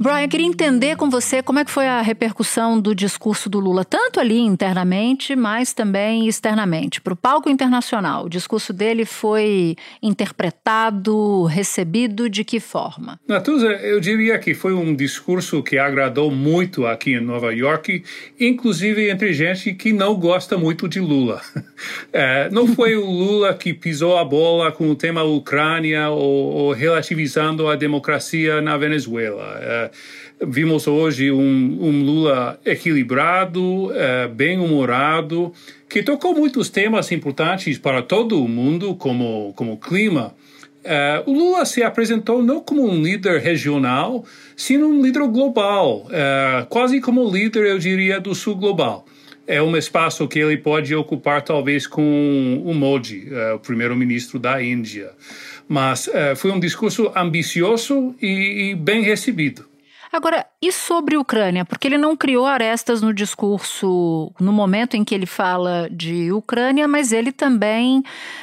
Brian, 0.00 0.22
eu 0.22 0.28
queria 0.28 0.46
entender 0.46 0.94
com 0.94 1.10
você 1.10 1.42
como 1.42 1.58
é 1.58 1.64
que 1.64 1.72
foi 1.72 1.88
a 1.88 2.00
repercussão 2.00 2.80
do 2.80 2.94
discurso 2.94 3.50
do 3.50 3.58
Lula, 3.58 3.84
tanto 3.84 4.20
ali 4.20 4.38
internamente, 4.38 5.34
mas 5.34 5.72
também 5.72 6.28
externamente, 6.28 7.00
para 7.00 7.14
o 7.14 7.16
palco 7.16 7.48
internacional. 7.48 8.26
O 8.26 8.28
discurso 8.28 8.72
dele 8.72 9.04
foi 9.04 9.74
interpretado, 10.00 11.42
recebido 11.46 12.30
de 12.30 12.44
que 12.44 12.60
forma? 12.60 13.18
Natuza, 13.26 13.66
eu 13.66 13.98
diria 13.98 14.38
que 14.38 14.54
foi 14.54 14.72
um 14.72 14.94
discurso 14.94 15.64
que 15.64 15.76
agradou 15.78 16.30
muito 16.30 16.86
aqui 16.86 17.14
em 17.14 17.20
Nova 17.20 17.52
York, 17.52 18.04
inclusive 18.38 19.10
entre 19.10 19.32
gente 19.32 19.74
que 19.74 19.92
não 19.92 20.14
gosta 20.14 20.56
muito 20.56 20.88
de 20.88 21.00
Lula. 21.00 21.42
É, 22.12 22.48
não 22.50 22.66
foi 22.66 22.96
o 22.96 23.04
Lula 23.04 23.54
que 23.54 23.72
pisou 23.72 24.18
a 24.18 24.24
bola 24.24 24.72
com 24.72 24.90
o 24.90 24.96
tema 24.96 25.22
Ucrânia 25.22 26.08
ou, 26.08 26.52
ou 26.52 26.72
relativizando 26.72 27.68
a 27.68 27.76
democracia 27.76 28.60
na 28.60 28.76
Venezuela. 28.76 29.58
É, 29.60 29.87
Vimos 30.40 30.86
hoje 30.86 31.30
um, 31.30 31.78
um 31.80 32.04
Lula 32.04 32.60
equilibrado, 32.64 33.86
uh, 33.86 34.28
bem-humorado, 34.34 35.52
que 35.88 36.02
tocou 36.02 36.34
muitos 36.34 36.68
temas 36.68 37.10
importantes 37.10 37.78
para 37.78 38.02
todo 38.02 38.42
o 38.42 38.48
mundo, 38.48 38.94
como, 38.94 39.52
como 39.54 39.76
clima. 39.78 40.34
Uh, 40.88 41.30
o 41.30 41.34
Lula 41.34 41.66
se 41.66 41.82
apresentou 41.82 42.42
não 42.42 42.60
como 42.60 42.88
um 42.88 43.02
líder 43.02 43.40
regional, 43.40 44.24
sino 44.56 44.86
um 44.88 45.02
líder 45.02 45.26
global, 45.26 46.06
uh, 46.06 46.66
quase 46.68 47.00
como 47.00 47.28
líder, 47.28 47.66
eu 47.66 47.78
diria, 47.78 48.20
do 48.20 48.34
sul 48.34 48.54
global. 48.54 49.04
É 49.46 49.60
um 49.60 49.76
espaço 49.76 50.26
que 50.28 50.38
ele 50.38 50.56
pode 50.56 50.94
ocupar, 50.94 51.42
talvez, 51.42 51.86
com 51.86 52.62
o 52.64 52.72
Modi, 52.74 53.28
uh, 53.30 53.56
o 53.56 53.58
primeiro-ministro 53.58 54.38
da 54.38 54.62
Índia. 54.62 55.10
Mas 55.70 56.08
foi 56.36 56.50
um 56.50 56.58
discurso 56.58 57.12
ambicioso 57.14 58.14
e, 58.22 58.70
e 58.70 58.74
bem 58.74 59.02
recebido. 59.02 59.66
Agora, 60.12 60.46
e 60.60 60.72
sobre 60.72 61.16
a 61.16 61.20
Ucrânia? 61.20 61.64
Porque 61.64 61.86
ele 61.86 61.98
não 61.98 62.16
criou 62.16 62.46
arestas 62.46 63.02
no 63.02 63.12
discurso 63.12 64.32
no 64.40 64.52
momento 64.52 64.96
em 64.96 65.04
que 65.04 65.14
ele 65.14 65.26
fala 65.26 65.88
de 65.90 66.32
Ucrânia, 66.32 66.88
mas 66.88 67.12
ele 67.12 67.30
também 67.30 68.02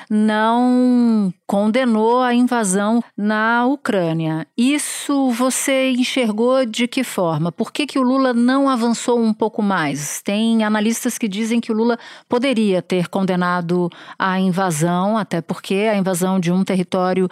não 0.09 1.33
condenou 1.47 2.21
a 2.21 2.33
invasão 2.33 3.03
na 3.17 3.65
Ucrânia. 3.65 4.47
Isso 4.57 5.31
você 5.31 5.91
enxergou 5.91 6.65
de 6.65 6.87
que 6.87 7.03
forma? 7.03 7.51
Por 7.51 7.71
que, 7.71 7.85
que 7.85 7.99
o 7.99 8.03
Lula 8.03 8.33
não 8.33 8.69
avançou 8.69 9.19
um 9.19 9.33
pouco 9.33 9.61
mais? 9.61 10.21
Tem 10.21 10.63
analistas 10.63 11.17
que 11.17 11.27
dizem 11.27 11.59
que 11.59 11.71
o 11.71 11.75
Lula 11.75 11.97
poderia 12.29 12.81
ter 12.81 13.07
condenado 13.07 13.89
a 14.17 14.39
invasão, 14.39 15.17
até 15.17 15.41
porque 15.41 15.89
a 15.91 15.97
invasão 15.97 16.39
de 16.39 16.51
um 16.51 16.63
território 16.63 17.27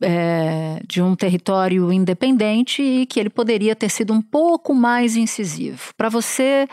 é, 0.00 0.80
de 0.86 1.02
um 1.02 1.14
território 1.14 1.92
independente 1.92 2.82
e 2.82 3.06
que 3.06 3.18
ele 3.18 3.30
poderia 3.30 3.74
ter 3.74 3.90
sido 3.90 4.12
um 4.12 4.22
pouco 4.22 4.74
mais 4.74 5.16
incisivo. 5.16 5.92
Para 5.96 6.08
você, 6.08 6.68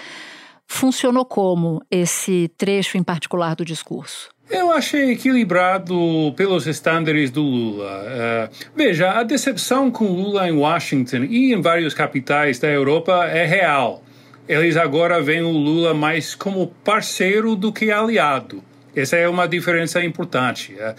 funcionou 0.67 1.25
como 1.25 1.81
esse 1.89 2.51
trecho 2.57 2.97
em 2.97 3.03
particular 3.03 3.55
do 3.55 3.65
discurso? 3.65 4.29
Eu 4.49 4.71
achei 4.71 5.11
equilibrado 5.11 6.33
pelos 6.37 6.67
estándares 6.67 7.31
do 7.31 7.41
Lula. 7.41 8.03
Uh, 8.03 8.67
veja, 8.75 9.11
a 9.11 9.23
decepção 9.23 9.89
com 9.89 10.05
Lula 10.05 10.47
em 10.47 10.51
Washington 10.51 11.23
e 11.23 11.51
em 11.51 11.59
várias 11.59 11.95
capitais 11.95 12.59
da 12.59 12.67
Europa 12.67 13.25
é 13.25 13.43
real. 13.43 14.03
Eles 14.47 14.77
agora 14.77 15.19
veem 15.19 15.41
o 15.41 15.49
Lula 15.49 15.95
mais 15.95 16.35
como 16.35 16.67
parceiro 16.83 17.55
do 17.55 17.73
que 17.73 17.89
aliado. 17.89 18.63
Essa 18.95 19.17
é 19.17 19.27
uma 19.27 19.47
diferença 19.47 20.03
importante. 20.03 20.73
Uh, 20.73 20.95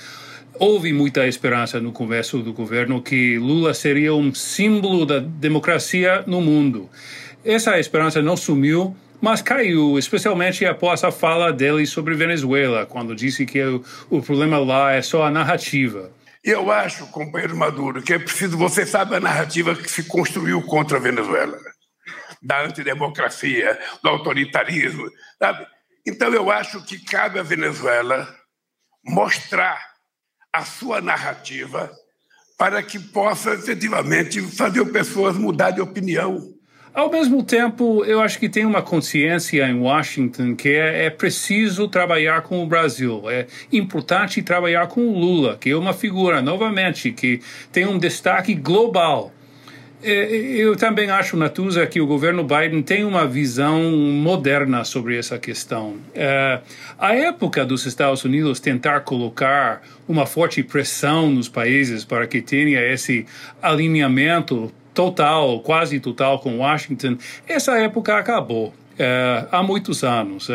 houve 0.58 0.92
muita 0.92 1.26
esperança 1.26 1.80
no 1.80 1.92
começo 1.92 2.38
do 2.38 2.52
governo 2.52 3.02
que 3.02 3.38
Lula 3.38 3.74
seria 3.74 4.14
um 4.14 4.32
símbolo 4.34 5.04
da 5.04 5.18
democracia 5.18 6.24
no 6.26 6.40
mundo. 6.40 6.90
Essa 7.44 7.78
esperança 7.78 8.20
não 8.20 8.36
sumiu, 8.36 8.96
mas 9.20 9.42
caiu, 9.42 9.98
especialmente 9.98 10.64
após 10.64 11.02
a 11.04 11.10
fala 11.10 11.52
dele 11.52 11.86
sobre 11.86 12.14
Venezuela, 12.14 12.86
quando 12.86 13.14
disse 13.14 13.46
que 13.46 13.62
o, 13.62 13.84
o 14.10 14.22
problema 14.22 14.58
lá 14.58 14.92
é 14.92 15.02
só 15.02 15.24
a 15.24 15.30
narrativa. 15.30 16.12
Eu 16.42 16.70
acho, 16.70 17.06
companheiro 17.08 17.56
Maduro, 17.56 18.02
que 18.02 18.12
é 18.12 18.18
preciso, 18.18 18.56
você 18.56 18.86
sabe 18.86 19.16
a 19.16 19.20
narrativa 19.20 19.74
que 19.74 19.90
se 19.90 20.04
construiu 20.04 20.62
contra 20.62 20.98
a 20.98 21.00
Venezuela, 21.00 21.58
da 22.42 22.64
antidemocracia, 22.64 23.78
do 24.02 24.08
autoritarismo, 24.08 25.10
sabe? 25.38 25.66
Então 26.06 26.32
eu 26.32 26.50
acho 26.50 26.84
que 26.84 27.04
cabe 27.04 27.40
à 27.40 27.42
Venezuela 27.42 28.32
mostrar 29.04 29.95
a 30.56 30.64
sua 30.64 31.00
narrativa 31.00 31.90
para 32.56 32.82
que 32.82 32.98
possa 32.98 33.52
efetivamente 33.52 34.40
fazer 34.40 34.84
pessoas 34.86 35.36
mudar 35.36 35.72
de 35.72 35.82
opinião. 35.82 36.54
Ao 36.94 37.10
mesmo 37.10 37.42
tempo, 37.42 38.02
eu 38.06 38.22
acho 38.22 38.38
que 38.38 38.48
tem 38.48 38.64
uma 38.64 38.80
consciência 38.80 39.68
em 39.68 39.78
Washington 39.78 40.56
que 40.56 40.70
é, 40.70 41.04
é, 41.04 41.10
preciso 41.10 41.86
trabalhar 41.88 42.40
com 42.40 42.62
o 42.62 42.66
Brasil. 42.66 43.28
É 43.28 43.46
importante 43.70 44.40
trabalhar 44.40 44.86
com 44.86 45.02
o 45.02 45.18
Lula, 45.18 45.58
que 45.60 45.68
é 45.68 45.76
uma 45.76 45.92
figura, 45.92 46.40
novamente, 46.40 47.12
que 47.12 47.42
tem 47.70 47.86
um 47.86 47.98
destaque 47.98 48.54
global. 48.54 49.30
É, 50.08 50.32
eu 50.32 50.76
também 50.76 51.10
acho, 51.10 51.36
Natuza, 51.36 51.84
que 51.84 52.00
o 52.00 52.06
governo 52.06 52.44
Biden 52.44 52.80
tem 52.80 53.04
uma 53.04 53.26
visão 53.26 53.90
moderna 53.90 54.84
sobre 54.84 55.18
essa 55.18 55.36
questão. 55.36 55.96
É, 56.14 56.60
a 56.96 57.12
época 57.12 57.66
dos 57.66 57.84
Estados 57.86 58.24
Unidos 58.24 58.60
tentar 58.60 59.00
colocar 59.00 59.82
uma 60.06 60.24
forte 60.24 60.62
pressão 60.62 61.28
nos 61.28 61.48
países 61.48 62.04
para 62.04 62.24
que 62.28 62.40
tenha 62.40 62.80
esse 62.80 63.26
alinhamento 63.60 64.72
total, 64.94 65.58
quase 65.58 65.98
total 65.98 66.38
com 66.38 66.58
Washington, 66.58 67.18
essa 67.48 67.76
época 67.76 68.16
acabou. 68.16 68.72
É, 68.96 69.44
há 69.50 69.60
muitos 69.60 70.04
anos. 70.04 70.48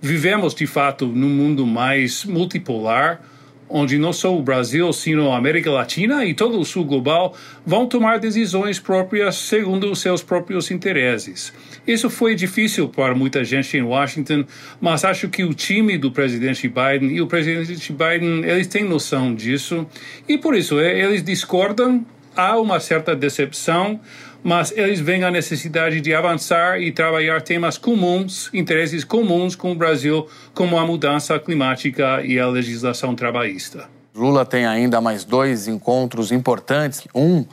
vivemos, 0.00 0.56
de 0.56 0.66
fato, 0.66 1.06
num 1.06 1.30
mundo 1.30 1.64
mais 1.64 2.24
multipolar, 2.24 3.20
onde 3.68 3.98
não 3.98 4.12
só 4.12 4.36
o 4.36 4.42
Brasil, 4.42 4.92
sino 4.92 5.30
a 5.30 5.36
América 5.36 5.70
Latina 5.70 6.24
e 6.24 6.34
todo 6.34 6.58
o 6.58 6.64
sul 6.64 6.84
global 6.84 7.36
vão 7.64 7.86
tomar 7.86 8.18
decisões 8.18 8.78
próprias 8.78 9.36
segundo 9.36 9.90
os 9.90 10.00
seus 10.00 10.22
próprios 10.22 10.70
interesses. 10.70 11.52
Isso 11.86 12.08
foi 12.08 12.34
difícil 12.34 12.88
para 12.88 13.14
muita 13.14 13.44
gente 13.44 13.76
em 13.76 13.82
Washington, 13.82 14.44
mas 14.80 15.04
acho 15.04 15.28
que 15.28 15.44
o 15.44 15.54
time 15.54 15.98
do 15.98 16.10
presidente 16.10 16.68
Biden 16.68 17.16
e 17.16 17.20
o 17.20 17.26
presidente 17.26 17.92
Biden, 17.92 18.44
eles 18.44 18.66
têm 18.66 18.84
noção 18.84 19.34
disso 19.34 19.86
e 20.28 20.38
por 20.38 20.54
isso 20.54 20.80
eles 20.80 21.22
discordam, 21.22 22.04
há 22.36 22.58
uma 22.58 22.78
certa 22.78 23.16
decepção, 23.16 24.00
mas 24.42 24.72
eles 24.76 25.00
veem 25.00 25.24
a 25.24 25.30
necessidade 25.30 26.00
de 26.00 26.14
avançar 26.14 26.80
e 26.80 26.92
trabalhar 26.92 27.42
temas 27.42 27.76
comuns, 27.76 28.50
interesses 28.52 29.04
comuns 29.04 29.56
com 29.56 29.72
o 29.72 29.74
Brasil, 29.74 30.28
como 30.54 30.78
a 30.78 30.86
mudança 30.86 31.38
climática 31.38 32.22
e 32.24 32.38
a 32.38 32.46
legislação 32.46 33.14
trabalhista. 33.14 33.88
Lula 34.14 34.44
tem 34.44 34.66
ainda 34.66 35.00
mais 35.00 35.24
dois 35.24 35.68
encontros 35.68 36.32
importantes, 36.32 37.06
um 37.14 37.44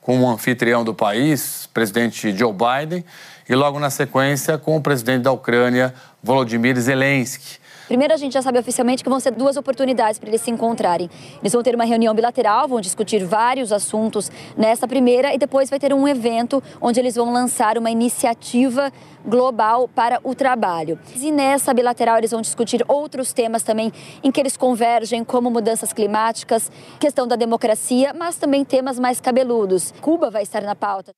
com 0.00 0.20
o 0.20 0.28
anfitrião 0.28 0.84
do 0.84 0.92
país, 0.92 1.68
presidente 1.72 2.36
Joe 2.36 2.52
Biden, 2.52 3.04
e 3.48 3.54
logo 3.54 3.78
na 3.78 3.90
sequência 3.90 4.58
com 4.58 4.76
o 4.76 4.80
presidente 4.80 5.22
da 5.22 5.32
Ucrânia, 5.32 5.94
Volodymyr 6.22 6.78
Zelensky. 6.78 7.61
Primeiro, 7.92 8.14
a 8.14 8.16
gente 8.16 8.32
já 8.32 8.40
sabe 8.40 8.58
oficialmente 8.58 9.04
que 9.04 9.10
vão 9.10 9.20
ser 9.20 9.32
duas 9.32 9.58
oportunidades 9.58 10.18
para 10.18 10.30
eles 10.30 10.40
se 10.40 10.50
encontrarem. 10.50 11.10
Eles 11.42 11.52
vão 11.52 11.62
ter 11.62 11.74
uma 11.74 11.84
reunião 11.84 12.14
bilateral, 12.14 12.66
vão 12.66 12.80
discutir 12.80 13.22
vários 13.22 13.70
assuntos 13.70 14.32
nessa 14.56 14.88
primeira, 14.88 15.34
e 15.34 15.36
depois 15.36 15.68
vai 15.68 15.78
ter 15.78 15.92
um 15.92 16.08
evento 16.08 16.62
onde 16.80 16.98
eles 16.98 17.16
vão 17.16 17.30
lançar 17.30 17.76
uma 17.76 17.90
iniciativa 17.90 18.90
global 19.26 19.86
para 19.88 20.18
o 20.24 20.34
trabalho. 20.34 20.98
E 21.14 21.30
nessa 21.30 21.74
bilateral 21.74 22.16
eles 22.16 22.30
vão 22.30 22.40
discutir 22.40 22.82
outros 22.88 23.34
temas 23.34 23.62
também 23.62 23.92
em 24.24 24.32
que 24.32 24.40
eles 24.40 24.56
convergem, 24.56 25.22
como 25.22 25.50
mudanças 25.50 25.92
climáticas, 25.92 26.72
questão 26.98 27.28
da 27.28 27.36
democracia, 27.36 28.14
mas 28.18 28.36
também 28.36 28.64
temas 28.64 28.98
mais 28.98 29.20
cabeludos. 29.20 29.92
Cuba 30.00 30.30
vai 30.30 30.44
estar 30.44 30.62
na 30.62 30.74
pauta. 30.74 31.12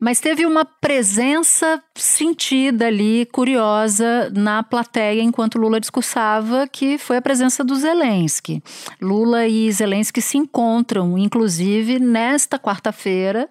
Mas 0.00 0.20
teve 0.20 0.46
uma 0.46 0.64
presença 0.64 1.82
sentida 1.94 2.86
ali, 2.86 3.26
curiosa, 3.32 4.30
na 4.32 4.62
plateia 4.62 5.20
enquanto 5.20 5.58
Lula 5.58 5.80
discursava, 5.80 6.68
que 6.68 6.98
foi 6.98 7.16
a 7.16 7.22
presença 7.22 7.64
do 7.64 7.74
Zelensky. 7.74 8.62
Lula 9.00 9.48
e 9.48 9.70
Zelensky 9.72 10.22
se 10.22 10.38
encontram, 10.38 11.18
inclusive, 11.18 11.98
nesta 11.98 12.60
quarta-feira, 12.60 13.48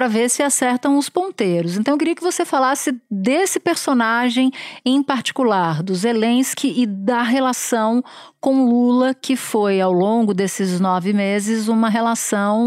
para 0.00 0.08
ver 0.08 0.30
se 0.30 0.42
acertam 0.42 0.96
os 0.96 1.10
ponteiros. 1.10 1.76
Então 1.76 1.92
eu 1.92 1.98
queria 1.98 2.14
que 2.14 2.22
você 2.22 2.42
falasse 2.42 2.98
desse 3.10 3.60
personagem 3.60 4.50
em 4.82 5.02
particular, 5.02 5.82
do 5.82 5.94
Zelensky 5.94 6.72
e 6.74 6.86
da 6.86 7.22
relação 7.22 8.02
com 8.40 8.64
Lula, 8.64 9.12
que 9.12 9.36
foi 9.36 9.82
ao 9.82 9.92
longo 9.92 10.32
desses 10.32 10.80
nove 10.80 11.12
meses 11.12 11.68
uma 11.68 11.90
relação, 11.90 12.58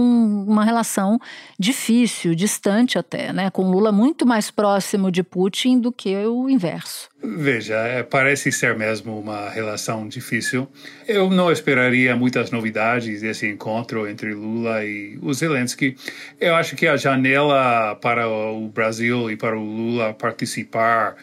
uma 0.48 0.64
relação 0.64 1.20
difícil, 1.58 2.36
distante 2.36 3.00
até, 3.00 3.34
né? 3.34 3.50
Com 3.50 3.72
Lula 3.72 3.92
muito 3.92 4.24
mais 4.24 4.52
próximo 4.52 5.12
de 5.12 5.24
Putin 5.24 5.80
do 5.80 5.92
que 5.92 6.16
o 6.28 6.48
inverso. 6.48 7.10
Veja, 7.24 7.76
é, 7.76 8.04
parece 8.04 8.52
ser 8.52 8.78
mesmo 8.78 9.18
uma 9.18 9.50
relação 9.50 10.08
difícil. 10.08 10.68
Eu 11.08 11.30
não 11.30 11.52
esperaria 11.52 12.16
muitas 12.16 12.52
novidades 12.52 13.22
desse 13.22 13.48
encontro 13.48 14.08
entre 14.08 14.34
Lula 14.34 14.84
e 14.84 15.18
o 15.22 15.34
Zelensky. 15.34 15.96
Eu 16.40 16.54
acho 16.54 16.76
que 16.76 16.86
a 16.86 16.98
janela 17.24 17.96
para 17.96 18.28
o 18.28 18.68
Brasil 18.68 19.32
e 19.32 19.38
para 19.38 19.58
o 19.58 19.64
Lula 19.64 20.14
participar 20.14 21.16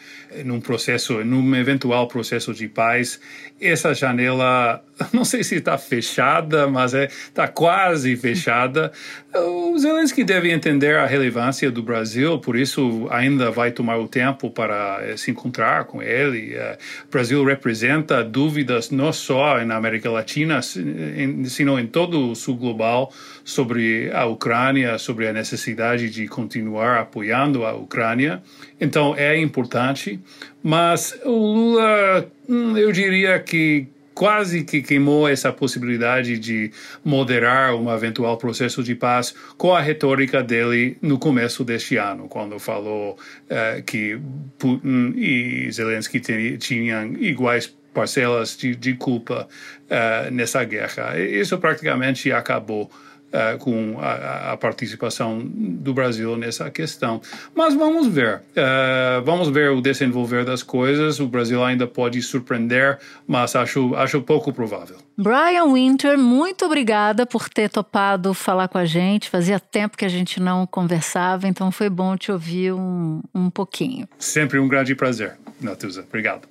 num 0.43 0.59
processo, 0.59 1.23
num 1.23 1.55
eventual 1.55 2.07
processo 2.07 2.53
de 2.53 2.67
paz, 2.67 3.19
essa 3.61 3.93
janela 3.93 4.83
não 5.13 5.25
sei 5.25 5.43
se 5.43 5.55
está 5.55 5.77
fechada, 5.77 6.67
mas 6.67 6.93
está 6.93 7.43
é, 7.43 7.47
quase 7.47 8.15
fechada. 8.15 8.91
O 9.33 9.77
Zelensky 9.77 10.23
deve 10.23 10.51
entender 10.51 10.97
a 10.97 11.05
relevância 11.05 11.71
do 11.71 11.81
Brasil, 11.81 12.37
por 12.39 12.55
isso 12.55 13.07
ainda 13.09 13.49
vai 13.49 13.71
tomar 13.71 13.97
o 13.97 14.07
tempo 14.07 14.49
para 14.49 14.99
é, 15.01 15.17
se 15.17 15.31
encontrar 15.31 15.85
com 15.85 16.01
ele. 16.01 16.53
É, 16.53 16.77
o 17.07 17.11
Brasil 17.11 17.43
representa 17.43 18.23
dúvidas 18.23 18.91
não 18.91 19.13
só 19.13 19.63
na 19.65 19.75
América 19.75 20.09
Latina, 20.09 20.61
sino 20.61 21.79
em 21.79 21.87
todo 21.87 22.31
o 22.31 22.35
sul 22.35 22.55
global 22.57 23.13
sobre 23.43 24.11
a 24.13 24.25
Ucrânia, 24.25 24.97
sobre 24.97 25.27
a 25.27 25.33
necessidade 25.33 26.09
de 26.09 26.27
continuar 26.27 26.99
apoiando 26.99 27.65
a 27.65 27.73
Ucrânia. 27.73 28.41
Então 28.79 29.15
é 29.15 29.37
importante, 29.37 30.19
mas 30.61 31.17
o 31.23 31.31
Lula, 31.31 32.27
hum, 32.47 32.77
eu 32.77 32.91
diria 32.91 33.39
que 33.39 33.87
quase 34.21 34.63
que 34.63 34.83
queimou 34.83 35.27
essa 35.27 35.51
possibilidade 35.51 36.37
de 36.37 36.71
moderar 37.03 37.73
um 37.73 37.91
eventual 37.91 38.37
processo 38.37 38.83
de 38.83 38.93
paz 38.93 39.33
com 39.57 39.73
a 39.73 39.81
retórica 39.81 40.43
dele 40.43 40.95
no 41.01 41.17
começo 41.17 41.63
deste 41.63 41.97
ano, 41.97 42.27
quando 42.27 42.59
falou 42.59 43.17
uh, 43.49 43.81
que 43.81 44.21
Putin 44.59 45.15
e 45.17 45.71
Zelensky 45.71 46.21
tinham 46.59 47.13
iguais 47.13 47.75
parcelas 47.91 48.55
de, 48.55 48.75
de 48.75 48.93
culpa 48.93 49.47
uh, 49.89 50.29
nessa 50.31 50.63
guerra. 50.63 51.19
Isso 51.19 51.57
praticamente 51.57 52.31
acabou 52.31 52.91
uh, 53.31 53.57
com 53.57 53.97
a, 53.99 54.51
a, 54.51 54.57
participação 54.57 55.41
do 55.43 55.93
Brasil 55.93 56.37
nessa 56.37 56.69
questão. 56.69 57.21
Mas 57.55 57.73
vamos 57.73 58.07
ver, 58.07 58.37
uh, 58.37 59.23
vamos 59.23 59.49
ver 59.49 59.71
o 59.71 59.81
desenvolver 59.81 60.45
das 60.45 60.63
coisas. 60.63 61.19
O 61.19 61.27
Brasil 61.27 61.63
ainda 61.63 61.87
pode 61.87 62.21
surpreender, 62.21 62.99
mas 63.27 63.55
acho, 63.55 63.95
acho 63.95 64.21
pouco 64.21 64.53
provável. 64.53 64.97
Brian 65.17 65.71
Winter, 65.71 66.17
muito 66.17 66.65
obrigada 66.65 67.25
por 67.25 67.49
ter 67.49 67.69
topado 67.69 68.33
falar 68.33 68.67
com 68.67 68.77
a 68.77 68.85
gente. 68.85 69.29
Fazia 69.29 69.59
tempo 69.59 69.97
que 69.97 70.05
a 70.05 70.09
gente 70.09 70.39
não 70.39 70.65
conversava, 70.65 71.47
então 71.47 71.71
foi 71.71 71.89
bom 71.89 72.17
te 72.17 72.31
ouvir 72.31 72.73
um, 72.73 73.21
um 73.33 73.49
pouquinho. 73.49 74.07
Sempre 74.17 74.59
um 74.59 74.67
grande 74.67 74.95
prazer, 74.95 75.37
Natuza. 75.59 76.05
Obrigado. 76.07 76.50